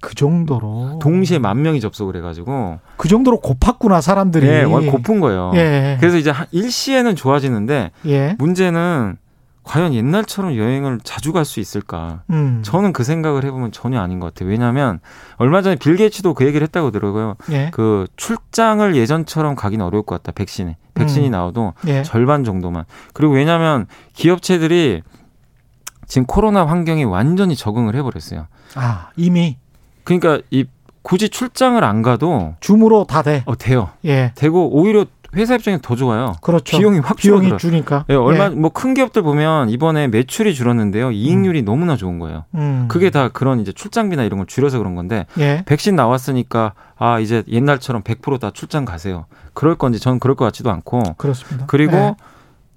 [0.00, 4.46] 그 정도로 동시에 만 명이 접속을 해가지고 그 정도로 고팠구나 사람들이.
[4.46, 5.50] 예, 고픈 거예요.
[5.54, 5.96] 예.
[5.98, 8.36] 그래서 이제 일시에는 좋아지는데 예.
[8.38, 9.16] 문제는
[9.68, 12.22] 과연 옛날처럼 여행을 자주 갈 수 있을까?
[12.30, 12.60] 음.
[12.64, 14.48] 저는 그 생각을 해보면 전혀 아닌 것 같아요.
[14.50, 14.98] 왜냐하면
[15.36, 17.36] 얼마 전에 빌 게이츠도 그 얘기를 했다고 들어요.
[17.50, 17.70] 예.
[17.72, 20.32] 그 출장을 예전처럼 가기는 어려울 것 같다.
[20.32, 21.32] 백신에 백신이 음.
[21.32, 22.02] 나와도 예.
[22.02, 22.84] 절반 정도만.
[23.12, 25.02] 그리고 왜냐하면 기업체들이
[26.06, 28.46] 지금 코로나 환경에 완전히 적응을 해버렸어요.
[28.74, 29.58] 아 이미
[30.04, 30.64] 그러니까 이
[31.02, 33.42] 굳이 출장을 안 가도 줌으로 다 돼.
[33.46, 33.90] 어 돼요.
[34.06, 34.32] 예.
[34.34, 35.04] 되고 오히려
[35.38, 36.34] 회사 입장에 더 좋아요.
[36.42, 36.76] 그렇죠.
[36.76, 38.04] 비용이 확 비용이 줄니까.
[38.08, 38.48] 네, 얼마 예.
[38.50, 41.10] 뭐큰 기업들 보면 이번에 매출이 줄었는데요.
[41.10, 41.64] 이익률이 음.
[41.64, 42.44] 너무나 좋은 거예요.
[42.54, 42.86] 음.
[42.88, 45.62] 그게 다 그런 이제 출장비나 이런 걸 줄여서 그런 건데 예.
[45.66, 49.26] 백신 나왔으니까 아 이제 옛날처럼 100%다 출장 가세요.
[49.54, 51.02] 그럴 건지 저는 그럴 것 같지도 않고.
[51.16, 51.66] 그렇습니다.
[51.66, 52.16] 그리고 예.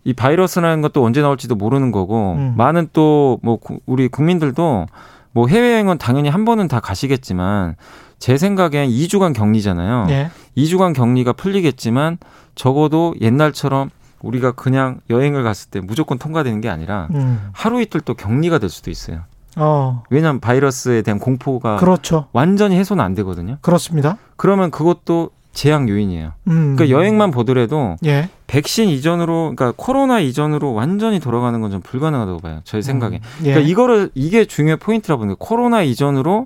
[0.03, 2.53] 이 바이러스라는 것도 언제 나올지도 모르는 거고 음.
[2.57, 4.85] 많은 또 뭐 우리 국민들도
[5.33, 7.75] 뭐 해외여행은 당연히 한 번은 다 가시겠지만
[8.21, 10.05] 제 생각엔 2주간 격리잖아요.
[10.05, 10.29] 네.
[10.55, 12.19] 2주간 격리가 풀리겠지만
[12.53, 13.89] 적어도 옛날처럼
[14.21, 17.49] 우리가 그냥 여행을 갔을 때 무조건 통과되는 게 아니라 음.
[17.51, 19.21] 하루 이틀 또 격리가 될 수도 있어요.
[19.57, 20.03] 어.
[20.11, 22.27] 왜냐하면 바이러스에 대한 공포가 그렇죠.
[22.31, 23.57] 완전히 해소는 안 되거든요.
[23.61, 24.17] 그렇습니다.
[24.37, 26.33] 그러면 그것도 제약 요인이에요.
[26.47, 26.75] 음.
[26.75, 28.29] 그러니까 여행만 보더라도 예.
[28.45, 32.61] 백신 이전으로 그러니까 코로나 이전으로 완전히 돌아가는 건 좀 불가능하다고 봐요.
[32.65, 33.15] 저희 생각에.
[33.15, 33.45] 음.
[33.45, 33.53] 예.
[33.53, 35.37] 그러니까 이거를 이게 중요한 포인트라고 보는 거예요.
[35.39, 36.45] 코로나 이전으로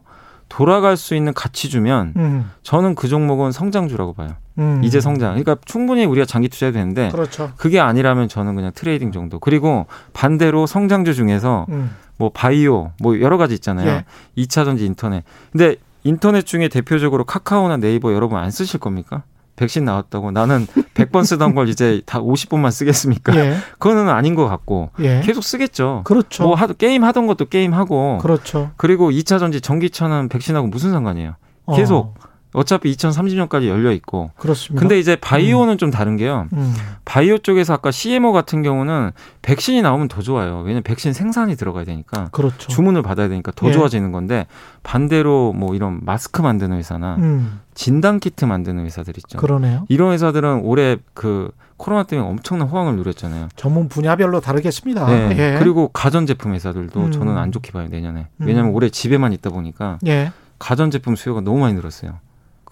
[0.55, 2.49] 돌아갈 수 있는 가치주면 음.
[2.63, 4.35] 저는 그 종목은 성장주라고 봐요.
[4.57, 4.81] 음.
[4.85, 5.31] 이제 성장.
[5.31, 7.51] 그러니까 충분히 우리가 장기 투자해도 되는데 그렇죠.
[7.57, 9.37] 그게 아니라면 저는 그냥 trading 정도.
[9.37, 11.93] 그리고 반대로 성장주 중에서 음.
[12.15, 13.89] 뭐 바이오 뭐 여러 가지 있잖아요.
[13.89, 14.05] 예.
[14.37, 15.25] 2차 전지 인터넷.
[15.51, 15.75] 근데
[16.05, 19.23] 인터넷 중에 대표적으로 카카오나 네이버 여러분 안 쓰실 겁니까?
[19.55, 23.35] 백신 나왔다고 나는 100번 쓰던 걸 이제 다 50번만 쓰겠습니까?
[23.35, 23.55] 예.
[23.79, 25.21] 그거는 아닌 것 같고 예.
[25.21, 26.01] 계속 쓰겠죠.
[26.05, 26.43] 그렇죠.
[26.43, 28.71] 뭐 하도 게임 하던 것도 게임 하고 그렇죠.
[28.77, 31.35] 그리고 2차 전지 전기차는 백신하고 무슨 상관이에요?
[31.75, 32.13] 계속 어.
[32.55, 34.31] 어차피 2030년까지 열려 있고.
[34.37, 34.79] 그렇습니다.
[34.79, 35.77] 근데 이제 바이오는 음.
[35.77, 36.47] 좀 다른 게요.
[36.53, 36.73] 음.
[37.03, 40.59] 바이오 쪽에서 아까 CMO 같은 경우는 백신이 나오면 더 좋아요.
[40.59, 42.29] 왜냐면 백신 생산이 들어가야 되니까.
[42.31, 42.67] 그렇죠.
[42.67, 43.71] 주문을 받아야 되니까 더 예.
[43.71, 44.47] 좋아지는 건데
[44.83, 47.59] 반대로 뭐 이런 마스크 만드는 회사나 음.
[47.73, 49.37] 진단 키트 만드는 회사들 있죠.
[49.37, 49.85] 그러네요.
[49.89, 53.49] 이런 회사들은 올해 그 코로나 때문에 엄청난 호황을 누렸잖아요.
[53.57, 55.05] 전문 분야별로 다르겠습니다.
[55.07, 55.35] 네.
[55.37, 55.59] 예.
[55.59, 57.11] 그리고 가전제품 회사들도 음.
[57.11, 58.27] 저는 안 좋게 봐요 내년에.
[58.39, 58.75] 왜냐하면 음.
[58.75, 60.31] 올해 집에만 있다 보니까 예.
[60.57, 62.19] 가전제품 수요가 너무 많이 늘었어요.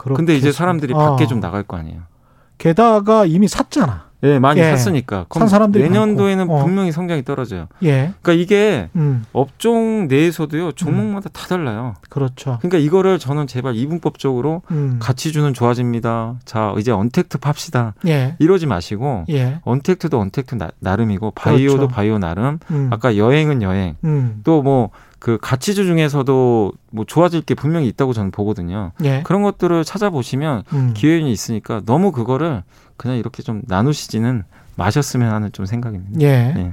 [0.03, 0.17] 그렇겠습니다.
[0.17, 1.27] 근데 이제 사람들이 밖에 아.
[1.27, 2.01] 좀 나갈 거 아니에요.
[2.57, 4.13] 게다가 이미 샀잖아.
[4.23, 4.69] 예, 많이 예.
[4.69, 5.25] 샀으니까.
[5.31, 6.49] 산 사람들이 내년도에는.
[6.49, 6.63] 어.
[6.63, 7.67] 분명히 성장이 떨어져요.
[7.83, 8.13] 예.
[8.21, 9.25] 그러니까 이게 음.
[9.33, 11.31] 업종 내에서도요 종목마다 음.
[11.33, 11.95] 다 달라요.
[12.09, 12.57] 그렇죠.
[12.61, 14.97] 그러니까 이거를 저는 제발 이분법적으로 음.
[15.01, 16.35] 가치주는 좋아집니다.
[16.45, 17.95] 자 이제 언택트 팝시다.
[18.07, 18.35] 예.
[18.39, 19.59] 이러지 마시고 예.
[19.63, 21.93] 언택트도 언택트 나, 름이고 바이오도 그렇죠.
[21.93, 22.59] 바이오 나름.
[22.71, 22.89] 음.
[22.93, 23.97] 아까 여행은 여행.
[24.05, 24.39] 음.
[24.45, 24.91] 또뭐
[25.23, 28.91] 그 가치주 중에서도 뭐 좋아질 게 분명히 있다고 저는 보거든요.
[29.05, 29.21] 예.
[29.23, 30.93] 그런 것들을 찾아보시면 음.
[30.93, 32.63] 기회는 있으니까 너무 그거를
[32.97, 34.43] 그냥 이렇게 좀 나누시지는
[34.75, 36.19] 마셨으면 하는 좀 생각입니다.
[36.19, 36.53] 예.
[36.57, 36.71] 예.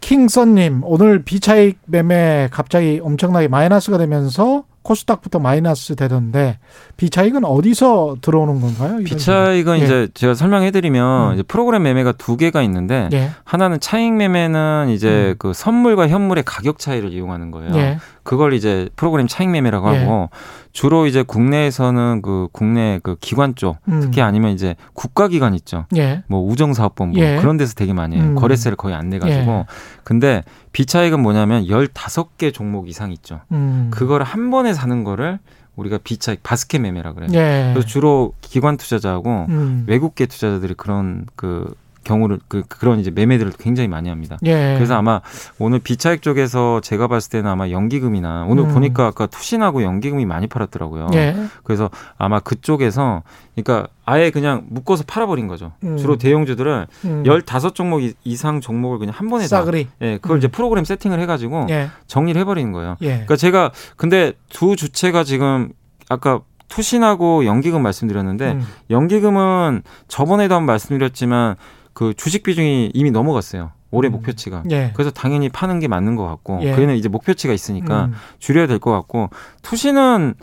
[0.00, 6.60] 킹선님 오늘 비차익 매매 갑자기 엄청나게 마이너스가 되면서 코스닥부터 마이너스 되던데
[6.96, 8.98] 비차익은 어디서 들어오는 건가요?
[9.04, 9.84] 비차익은 예.
[9.84, 11.34] 이제 제가 설명해드리면 음.
[11.34, 13.30] 이제 프로그램 매매가 두 개가 있는데 예.
[13.44, 15.34] 하나는 차익 매매는 이제 음.
[15.38, 17.74] 그 선물과 현물의 가격 차이를 이용하는 거예요.
[17.74, 17.98] 예.
[18.22, 20.38] 그걸 이제 프로그램 차익 매매라고 하고 예.
[20.72, 24.00] 주로 이제 국내에서는 그 국내 그 기관 쪽 음.
[24.00, 25.86] 특히 아니면 이제 국가기관 있죠.
[25.96, 26.22] 예.
[26.26, 27.38] 뭐 우정사업본부 예.
[27.40, 28.24] 그런 데서 되게 많이 해요.
[28.24, 28.34] 음.
[28.34, 29.52] 거래세를 거의 안 내가지고.
[29.52, 29.64] 예.
[30.04, 30.42] 근데
[30.72, 33.40] 비차익은 뭐냐면 열다섯 개 종목 이상 있죠.
[33.52, 33.88] 음.
[33.92, 35.38] 그거를 한 번에 사는 거를
[35.76, 37.30] 우리가 비차익 바스켓 매매라 그래요.
[37.32, 37.70] 예.
[37.72, 39.84] 그래서 주로 기관 투자자하고 음.
[39.86, 41.74] 외국계 투자자들이 그런 그
[42.04, 44.36] 경우를 그 그런 이제 매매들을 굉장히 많이 합니다.
[44.44, 44.74] 예.
[44.76, 45.20] 그래서 아마
[45.58, 48.74] 오늘 비차익 쪽에서 제가 봤을 때는 아마 연기금이나 오늘 음.
[48.74, 51.08] 보니까 아까 투신하고 연기금이 많이 팔았더라고요.
[51.14, 51.34] 예.
[51.64, 53.22] 그래서 아마 그쪽에서
[53.54, 55.72] 그러니까 아예 그냥 묶어서 팔아버린 거죠.
[55.82, 55.96] 음.
[55.96, 57.22] 주로 대형주들은 음.
[57.24, 59.84] 15종목 이상 종목을 그냥 한 번에 싸그리.
[59.84, 60.38] 다 예, 그걸 음.
[60.38, 61.88] 이제 프로그램 세팅을 해 가지고 예.
[62.06, 62.96] 정리를 해 버리는 거예요.
[63.00, 63.08] 예.
[63.08, 65.70] 그러니까 제가 근데 두 주체가 지금
[66.08, 68.66] 아까 투신하고 연기금 말씀드렸는데 음.
[68.90, 71.56] 연기금은 저번에도 한번 말씀드렸지만
[71.94, 73.70] 그 주식 비중이 이미 넘어갔어요.
[73.90, 74.12] 올해 음.
[74.12, 74.62] 목표치가.
[74.70, 74.90] 예.
[74.94, 76.74] 그래서 당연히 파는 게 맞는 것 같고, 예.
[76.74, 78.14] 그에는 이제 목표치가 있으니까 음.
[78.40, 79.30] 줄여야 될 것 같고,
[79.62, 80.34] 투시는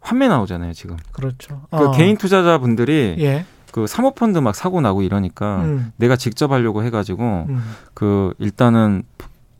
[0.00, 0.96] 환매 나오잖아요, 지금.
[1.12, 1.62] 그렇죠.
[1.70, 1.90] 그 어.
[1.90, 3.44] 개인 투자자분들이 예.
[3.72, 5.92] 그 사모펀드 막 사고 나고 이러니까 음.
[5.96, 7.62] 내가 직접 하려고 해가지고 음.
[7.94, 9.02] 그 일단은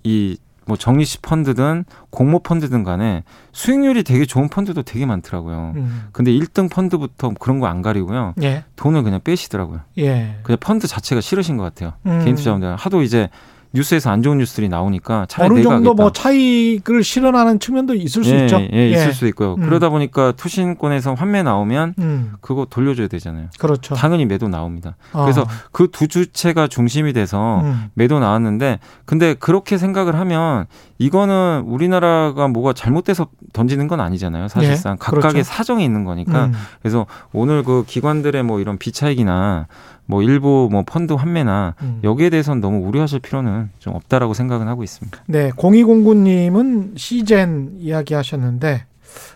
[0.04, 0.38] 이
[0.70, 5.72] 뭐 정리식 펀드든 공모 펀드든 간에 수익률이 되게 좋은 펀드도 되게 많더라고요.
[5.74, 6.08] 음.
[6.12, 8.34] 근데 1등 펀드부터 그런 거 안 가리고요.
[8.42, 8.62] 예.
[8.76, 9.80] 돈을 그냥 빼시더라고요.
[9.98, 10.38] 예.
[10.44, 11.94] 그냥 펀드 자체가 싫으신 것 같아요.
[12.06, 12.20] 음.
[12.22, 13.28] 개인 투자자분들 하도 이제
[13.72, 18.42] 뉴스에서 안 좋은 뉴스들이 나오니까 차라리 어느 정도 뭐 차익을 실현하는 측면도 있을 수 예,
[18.44, 18.60] 있죠.
[18.72, 19.12] 예, 있을 예.
[19.12, 19.54] 수 있고요.
[19.54, 19.60] 음.
[19.60, 22.32] 그러다 보니까 투신권에서 환매 나오면 음.
[22.40, 23.46] 그거 돌려줘야 되잖아요.
[23.58, 23.94] 그렇죠.
[23.94, 24.96] 당연히 매도 나옵니다.
[25.12, 25.22] 아.
[25.22, 27.90] 그래서 그 두 주체가 중심이 돼서 음.
[27.94, 30.66] 매도 나왔는데 근데 그렇게 생각을 하면
[30.98, 34.48] 이거는 우리나라가 뭐가 잘못돼서 던지는 건 아니잖아요.
[34.48, 35.44] 사실상 예, 각각의 그렇죠.
[35.44, 36.46] 사정이 있는 거니까.
[36.46, 36.52] 음.
[36.80, 39.66] 그래서 오늘 그 기관들의 뭐 이런 비차익이나
[40.10, 42.00] 뭐 일부 뭐 펀드 환매나 음.
[42.04, 45.22] 여기에 대해서는 너무 우려하실 필요는 좀 없다라고 생각은 하고 있습니다.
[45.26, 48.84] 네, 공이공구님은 시젠 이야기하셨는데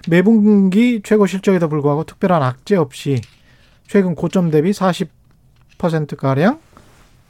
[0.08, 3.20] 매분기 최고 실적에도 불구하고 특별한 악재 없이
[3.86, 6.58] 최근 고점 대비 40% 가량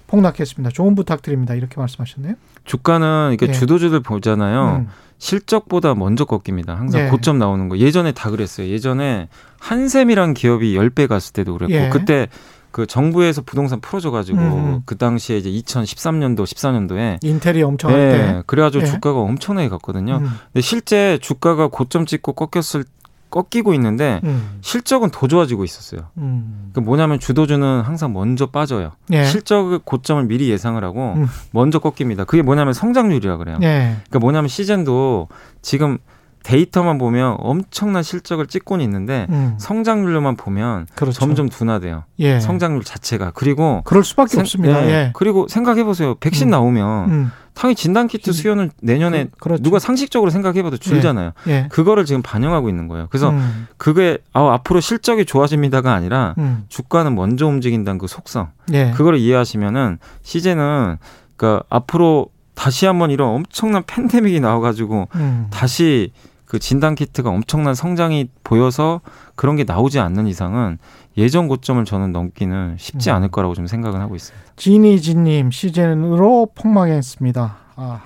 [0.07, 0.71] 폭락했습니다.
[0.71, 1.55] 조언 부탁드립니다.
[1.55, 2.35] 이렇게 말씀하셨네요.
[2.65, 3.53] 주가는 이렇게 네.
[3.53, 4.85] 주도주들 보잖아요.
[4.87, 4.89] 음.
[5.19, 6.75] 실적보다 먼저 꺾입니다.
[6.75, 7.11] 항상 네.
[7.11, 7.79] 고점 나오는 거.
[7.79, 8.69] 예전에 다 그랬어요.
[8.69, 9.29] 예전에
[9.59, 11.89] 한샘이란 기업이 10배 갔을 때도 그랬고 예.
[11.89, 12.29] 그때
[12.75, 14.83] 그 정부에서 부동산 풀어줘가지고 음.
[14.85, 18.91] 그 당시에 이제 2013년도 14년도에 인텔이 엄청 네, 때 그래가지고 예.
[18.91, 20.17] 주가가 엄청나게 갔거든요.
[20.17, 20.29] 음.
[20.53, 22.83] 근데 실제 주가가 고점 찍고 꺾였을
[23.31, 24.59] 꺾이고 있는데 음.
[24.61, 26.09] 실적은 더 좋아지고 있었어요.
[26.19, 26.71] 음.
[26.73, 28.91] 그 뭐냐면 주도주는 항상 먼저 빠져요.
[29.13, 29.23] 예.
[29.25, 31.29] 실적 고점을 미리 예상을 하고 음.
[31.53, 32.25] 먼저 꺾입니다.
[32.25, 33.57] 그게 뭐냐면 성장률이라 그래요.
[33.63, 33.99] 예.
[34.09, 35.29] 그러니까 뭐냐면 시즌도
[35.63, 35.99] 지금
[36.45, 39.57] 데이터만 보면 엄청난 실적을 찍고는 있는데 음.
[39.59, 41.19] 성장률로만 보면 그렇죠.
[41.19, 42.05] 점점 둔화돼요.
[42.19, 42.39] 예.
[42.39, 44.87] 성장률 자체가 그리고 그럴 수밖에 생, 없습니다.
[44.87, 44.91] 예.
[44.91, 45.11] 예.
[45.15, 46.15] 그리고 생각해 보세요.
[46.21, 46.51] 백신 음.
[46.51, 47.33] 나오면 음.
[47.55, 51.33] 당연히 진단키트 수요는 내년에 그, 렇죠 누가 상식적으로 생각해봐도 줄잖아요.
[51.49, 51.51] 예.
[51.51, 51.69] 예.
[51.71, 53.07] 그거를 지금 반영하고 있는 거예요.
[53.09, 53.67] 그래서 음.
[53.79, 56.65] 그게 아, 앞으로 실적이 좋아집니다가 아니라 음.
[56.69, 58.51] 주가는 먼저 움직인다는 그 속성.
[58.75, 58.91] 예.
[58.91, 60.99] 그거를 이해하시면은 시제는
[61.37, 65.47] 그러니까 앞으로 다시 한번 이런 엄청난 팬데믹이 나와가지고 음.
[65.51, 66.13] 다시
[66.55, 69.01] 그 진단 키트가 엄청난 성장이 보여서
[69.35, 70.79] 그런 게 나오지 않는 이상은
[71.19, 73.17] 예전 고점을 저는 넘기는 쉽지 음.
[73.17, 74.53] 않을 거라고 좀 생각을 하고 있습니다.
[74.55, 77.57] 지니지님 시즌으로 폭망했습니다.
[77.75, 78.01] 아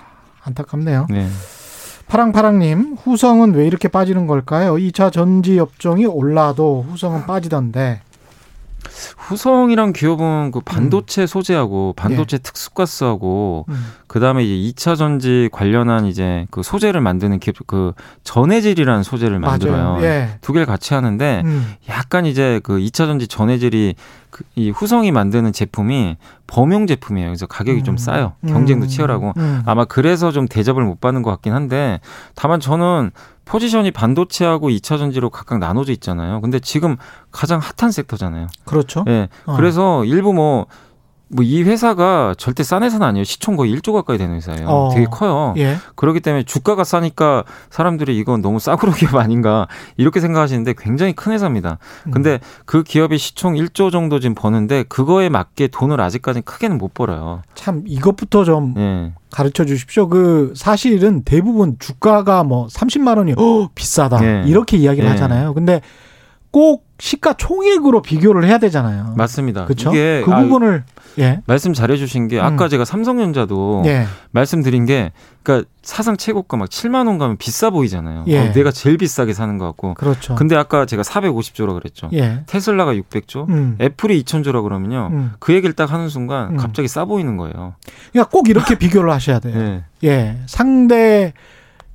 [0.45, 1.09] 안타깝네요.
[1.11, 1.29] 네.
[2.07, 4.77] 파랑파랑님 후성은 왜 이렇게 빠지는 걸까요?
[4.77, 8.01] 2차 전지 업종이 올라도 후성은 빠지던데
[9.17, 11.27] 후성이란 기업은 그 반도체 음.
[11.27, 12.39] 소재하고 반도체 예.
[12.39, 13.87] 특수가스하고 음.
[14.07, 17.93] 그다음에 이제 2차 전지 관련한 이제 그 소재를 만드는 기업 그
[18.25, 19.99] 전해질이라는 소재를 만들어요.
[20.03, 20.39] 예.
[20.41, 21.75] 두 개를 같이 하는데 음.
[21.89, 23.95] 약간 이제 그 2차 전지 전해질이
[24.31, 26.17] 그 이 후성이 만드는 제품이
[26.47, 27.29] 범용 제품이에요.
[27.29, 27.85] 그래서 가격이 음.
[27.85, 28.35] 좀 싸요.
[28.47, 28.89] 경쟁도 음.
[28.89, 29.63] 치열하고 음.
[29.67, 32.01] 아마 그래서 좀 대접을 못 받는 것 같긴 한데
[32.35, 33.11] 다만 저는
[33.49, 36.41] 포지션이 반도체하고 2차 전지로 각각 나눠져 있잖아요.
[36.41, 36.97] 근데 지금
[37.33, 38.49] 가장 핫한 섹터잖아요.
[38.65, 39.05] 그렇죠.
[39.07, 39.11] 예.
[39.11, 39.29] 네.
[39.47, 39.57] 어.
[39.57, 40.67] 그래서 일부 뭐
[41.31, 43.25] 뭐 이 회사가 절대 싼 회사는 아니에요.
[43.25, 44.67] 시총 거의 1조 가까이 되는 회사예요.
[44.69, 44.91] 어.
[44.93, 45.55] 되게 커요.
[45.57, 45.77] 예.
[45.95, 49.67] 그렇기 때문에 주가가 싸니까 사람들이 이건 너무 싸구려 기업 아닌가
[49.97, 51.79] 이렇게 생각하시는데 굉장히 큰 회사입니다.
[52.07, 52.11] 음.
[52.11, 57.43] 근데 그 기업이 시총 1조 정도 지금 버는데 그거에 맞게 돈을 아직까지 크게는 못 벌어요.
[57.55, 59.13] 참 이것부터 좀 예.
[59.31, 60.09] 가르쳐 주십시오.
[60.09, 64.23] 그 사실은 대부분 주가가 뭐 30만 원이 어, 비싸다.
[64.23, 64.45] 예.
[64.47, 65.13] 이렇게 이야기를 예.
[65.13, 65.55] 하잖아요.
[65.55, 65.81] 근데
[66.51, 69.15] 꼭 시가총액으로 비교를 해야 되잖아요.
[69.17, 69.67] 맞습니다.
[69.67, 69.91] 그렇죠.
[69.93, 70.85] 그 부분을
[71.19, 71.41] 예.
[71.47, 72.69] 말씀 잘해 주신 게 아까 음.
[72.69, 74.07] 제가 삼성전자도 예.
[74.31, 78.25] 말씀드린 게 그러니까 사상 최고가 막 7만 원 가면 비싸 보이잖아요.
[78.29, 78.39] 예.
[78.39, 79.95] 어, 내가 제일 비싸게 사는 것 같고.
[79.95, 80.35] 그렇죠.
[80.35, 82.09] 근데 아까 제가 450조라 그랬죠.
[82.13, 82.43] 예.
[82.47, 83.77] 테슬라가 600조, 음.
[83.81, 85.09] 애플이 2천조라 그러면요.
[85.13, 85.33] 음.
[85.39, 86.57] 그 얘기를 딱 하는 순간 음.
[86.57, 87.75] 갑자기 싸 보이는 거예요.
[88.13, 89.59] 그러니까 꼭 이렇게 비교를 하셔야 돼요.
[89.59, 89.85] 예.
[90.09, 90.39] 예.
[90.47, 91.33] 상대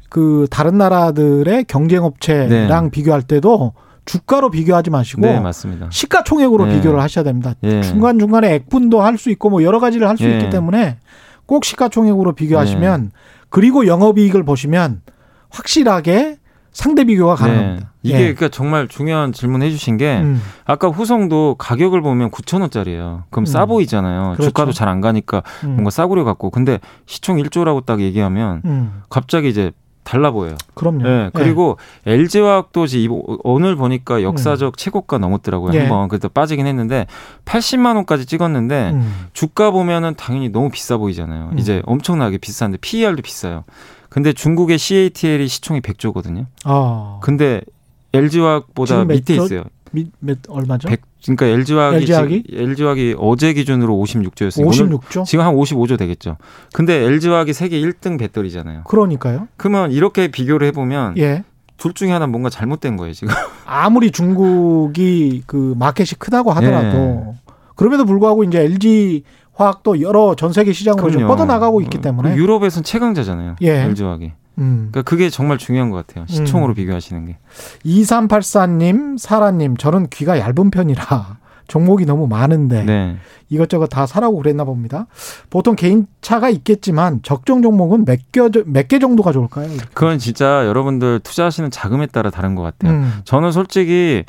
[0.10, 2.92] 그 다른 나라들의 경쟁 업체랑 네.
[2.92, 3.74] 비교할 때도
[4.06, 5.88] 주가로 비교하지 마시고 네, 맞습니다.
[5.90, 6.76] 시가총액으로 네.
[6.76, 7.54] 비교를 하셔야 됩니다.
[7.64, 7.82] 예.
[7.82, 10.38] 중간 중간에 액분도 할 수 있고 뭐 여러 가지를 할수 예.
[10.40, 10.98] 있기 때문에
[11.46, 13.10] 꼭 시가총액으로 비교하시면 네.
[13.50, 15.02] 그리고 영업이익을 보시면
[15.50, 16.38] 확실하게
[16.72, 17.86] 상대 비교가 가능합니다.
[17.86, 17.94] 네.
[18.02, 18.20] 이게 예.
[18.34, 20.42] 그러니까 정말 중요한 질문 해 주신 게 음.
[20.66, 23.26] 아까 후성도 가격을 보면 9천 원짜리예요.
[23.30, 23.46] 그럼 음.
[23.46, 24.34] 싸 보이잖아요.
[24.34, 24.50] 그렇죠.
[24.50, 25.74] 주가도 잘 안 가니까 음.
[25.74, 29.02] 뭔가 싸구려 같고 근데 시총 1조라고 딱 얘기하면 음.
[29.10, 29.72] 갑자기 이제
[30.04, 30.56] 달라 보여요.
[30.74, 31.04] 그럼요.
[31.04, 32.14] 네, 그리고 네.
[32.14, 32.86] LG화학도
[33.44, 34.76] 오늘 보니까 역사적 음.
[34.76, 35.74] 최고가 넘었더라고요.
[35.74, 35.80] 예.
[35.82, 37.08] 한번 그때 빠지긴 했는데
[37.46, 39.28] 80만 원까지 찍었는데 음.
[39.34, 41.50] 주가 보면은 당연히 너무 비싸 보이잖아요.
[41.54, 41.60] 음.
[41.60, 43.64] 이제 엄청나게 비싼데 PER도 비싸요.
[44.10, 46.46] 근데 중국의 CATL이 시총이 100조거든요.
[46.66, 47.20] 아.
[47.22, 47.62] 근데
[48.14, 49.64] LG화학보다 밑에 있어요.
[49.94, 50.88] 몇, 몇 얼마죠?
[50.90, 54.66] 100, 그러니까 LG화학이 LG화학이, LG화학이 어제 기준으로 56조였어요.
[54.66, 55.26] 56조?
[55.26, 56.38] 지금 한 55조 되겠죠.
[56.74, 58.84] 근데 LG화학이 세계 1등 배터리잖아요.
[58.86, 59.48] 그러니까요.
[59.56, 61.44] 그러면 이렇게 비교를 해 보면 예.
[61.78, 63.34] 둘 중에 하나 뭔가 잘못된 거예요, 지금.
[63.66, 67.54] 아무리 중국이 그 마켓이 크다고 하더라도 예.
[67.76, 69.24] 그럼에도 불구하고 이제 LG
[69.54, 73.58] 화학도 여러 전 세계 시장으로 좀 뻗어나가고 있기 때문에 유럽에서는 최강자잖아요.
[73.62, 73.84] 예.
[73.84, 74.32] LG화학이.
[74.60, 74.90] 음.
[74.92, 76.26] 그러니까 그게 정말 중요한 것 같아요.
[76.28, 76.76] 시총으로 음.
[76.76, 77.38] 비교하시는 게.
[77.86, 81.38] 2384님, 사라님, 저는 귀가 얇은 편이라
[81.68, 83.18] 종목이 너무 많은데 네.
[83.50, 85.08] 이것저것 다 사라고 그랬나 봅니다.
[85.50, 89.68] 보통 개인차가 있겠지만 적정 종목은 몇개몇 개 정도가 좋을까요?
[89.70, 89.86] 이렇게.
[89.94, 92.94] 그건 진짜 여러분들 투자하시는 자금에 따라 다른 것 같아요.
[92.94, 93.14] 음.
[93.24, 94.24] 저는 솔직히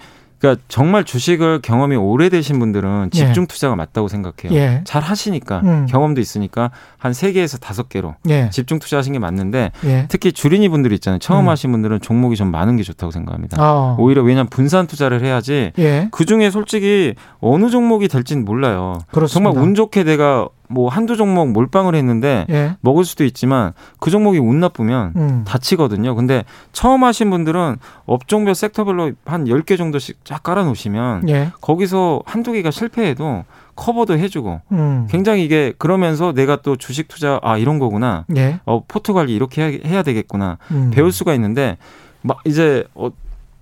[0.45, 3.19] 그러니까 정말 주식을 경험이 오래되신 분들은 예.
[3.19, 4.53] 집중 투자가 맞다고 생각해요.
[4.53, 4.83] 예.
[4.85, 5.87] 잘 하시니까 음.
[5.87, 8.51] 경험도 있으니까 한 세개에서 다섯 개로 예.
[8.51, 10.05] 집중 투자하신 게 맞는데 예.
[10.09, 11.19] 특히 주린이 분들 있잖아요.
[11.19, 11.49] 처음 음.
[11.49, 13.57] 하신 분들은 종목이 좀 많은 게 좋다고 생각합니다.
[13.59, 13.97] 아.
[13.99, 16.09] 오히려 왜냐하면 분산 투자를 해야지 예.
[16.11, 18.99] 그 중에 솔직히 어느 종목이 될지는 몰라요.
[19.13, 19.51] 그렇습니다.
[19.51, 22.77] 정말 운 좋게 내가 뭐 한두 종목 몰빵을 했는데 예.
[22.81, 25.45] 먹을 수도 있지만 그 종목이 운 나쁘면 음.
[25.47, 26.17] 다치거든요.
[26.17, 31.53] 근데 처음 하신 분들은 업종별 섹터별로 한 10개 정도씩 쫙 깔아 놓으시면 예.
[31.61, 33.45] 거기서 한두 개가 실패해도
[33.77, 35.07] 커버도 해주고 음.
[35.09, 38.59] 굉장히 이게 그러면서 내가 또 주식 투자 아 이런 거구나 예.
[38.65, 40.91] 어 포트 관리 이렇게 해야 되겠구나 음.
[40.93, 41.79] 배울 수가 있는데
[42.21, 43.11] 막 이제 어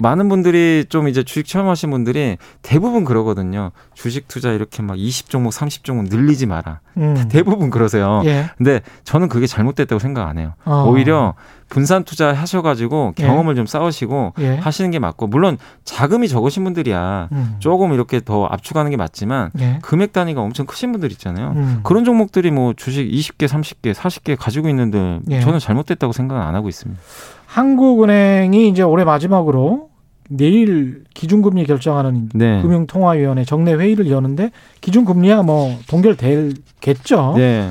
[0.03, 3.71] 많은 분들이 좀 이제 주식 체험하신 분들이 대부분 그러거든요.
[3.95, 6.81] 주식 투자 이렇게 막 20종목, 30종목 늘리지 마라.
[6.97, 7.29] 음.
[7.31, 8.21] 대부분 그러세요.
[8.25, 8.47] 예.
[8.59, 10.55] 근데 저는 그게 잘못됐다고 생각 안 해요.
[10.65, 10.85] 어.
[10.89, 11.35] 오히려
[11.69, 13.25] 분산 투자 하셔가지고 예.
[13.25, 13.57] 경험을 예.
[13.57, 14.57] 좀 쌓으시고 예.
[14.57, 17.57] 하시는 게 맞고 물론 자금이 적으신 분들이야 음.
[17.61, 19.79] 조금 이렇게 더 압축하는 게 맞지만 예.
[19.83, 21.53] 금액 단위가 엄청 크신 분들 있잖아요.
[21.57, 21.81] 음.
[21.83, 25.41] 그런 종목들이 뭐 주식 20개, 30개, 40개 가지고 있는데 예.
[25.41, 27.01] 저는 잘못됐다고 생각 안 하고 있습니다.
[27.47, 29.92] 한국은행이 이제 올해 마지막으로
[30.29, 32.63] 내일 기준금리 결정하는 네.
[32.63, 34.51] 금융통화위원회 정례 회의를 여는데
[34.81, 37.35] 기준금리야 뭐 동결될겠죠.
[37.37, 37.71] 네.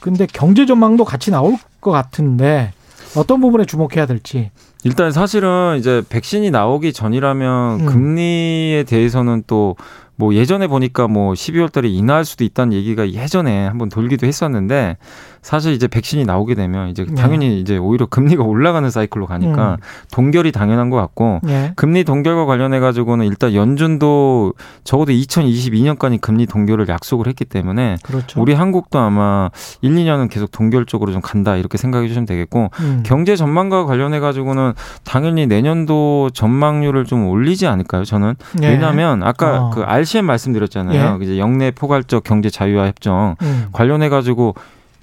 [0.00, 2.72] 근데 경제 전망도 같이 나올 것 같은데
[3.16, 4.50] 어떤 부분에 주목해야 될지.
[4.84, 7.86] 일단 사실은 이제 백신이 나오기 전이라면 음.
[7.86, 9.76] 금리에 대해서는 또
[10.18, 14.96] 뭐 예전에 보니까 뭐 12월 달에 인하할 수도 있다는 얘기가 예전에 한번 돌기도 했었는데
[15.42, 17.14] 사실 이제 백신이 나오게 되면 이제 네.
[17.14, 17.58] 당연히 네.
[17.58, 19.76] 이제 오히려 금리가 올라가는 사이클로 가니까 음.
[20.12, 21.72] 동결이 당연한 것 같고 네.
[21.76, 28.42] 금리 동결과 관련해 가지고는 일단 연준도 적어도 2022년까지 금리 동결을 약속을 했기 때문에 그렇죠.
[28.42, 29.50] 우리 한국도 아마
[29.80, 33.02] 1, 2년은 계속 동결 쪽으로 좀 간다 이렇게 생각해 주시면 되겠고 음.
[33.06, 34.72] 경제 전망과 관련해 가지고는
[35.04, 38.04] 당연히 내년도 전망률을 좀 올리지 않을까요?
[38.04, 38.70] 저는 네.
[38.70, 39.70] 왜냐하면 아까 어.
[39.70, 41.18] 그 RCM 말씀드렸잖아요.
[41.20, 41.24] 예.
[41.24, 43.68] 이제 영내 포괄적 경제 자유화 협정 음.
[43.72, 44.54] 관련해 가지고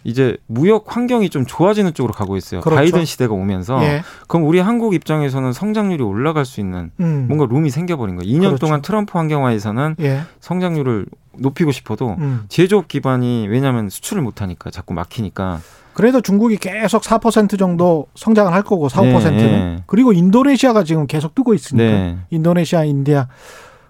[0.04, 2.62] 이제 무역 환경이 좀 좋아지는 쪽으로 가고 있어요.
[2.62, 2.76] 그렇죠.
[2.76, 4.04] 바이든 시대가 오면서 예.
[4.28, 7.26] 그럼 우리 한국 입장에서는 성장률이 올라갈 수 있는 음.
[7.28, 8.32] 뭔가 룸이 생겨버린 거예요.
[8.32, 8.58] 2년 그렇죠.
[8.58, 10.22] 동안 트럼프 환경화에서는 예.
[10.42, 11.06] 성장률을
[11.38, 12.46] 높이고 싶어도 음.
[12.50, 15.60] 제조업 기반이 왜냐하면 수출을 못하니까 자꾸 막히니까.
[15.94, 19.84] 그래도 중국이 계속 4% 정도 성장을 할 거고 4, 5%는 네, 네.
[19.88, 22.18] 그리고 인도네시아가 지금 계속 뜨고 있으니까 네.
[22.32, 23.28] 인도네시아, 인디아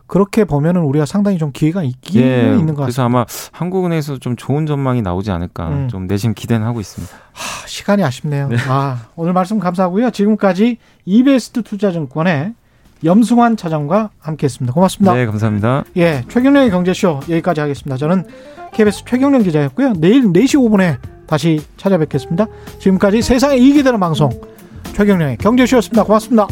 [0.08, 2.86] 그렇게 보면은 우리가 상당히 좀 기회가 있긴 예, 있는 것 같습니다.
[2.86, 5.88] 그래서 아마 한국은행에서 좀 좋은 전망이 나오지 않을까 음.
[5.90, 7.14] 좀 내심 기대는 하고 있습니다.
[7.34, 8.50] 하, 시간이 아쉽네요.
[8.50, 8.58] 네.
[8.68, 10.12] 아, 오늘 말씀 감사하고요.
[10.12, 12.54] 지금까지 이베스트 투자증권의
[13.04, 14.74] 염승환 차장과 함께했습니다.
[14.74, 15.14] 고맙습니다.
[15.14, 15.84] 네, 감사합니다.
[15.98, 17.98] 예, 최경련의 경제쇼 여기까지 하겠습니다.
[17.98, 18.26] 저는
[18.74, 19.94] KBS 최경련 기자였고요.
[19.98, 20.98] 내일 4시 5분에
[21.28, 22.46] 다시 찾아뵙겠습니다.
[22.80, 24.30] 지금까지 세상에 이익이 되는 방송
[24.94, 26.04] 최경련의 경제쇼였습니다.
[26.04, 26.48] 고맙습니다.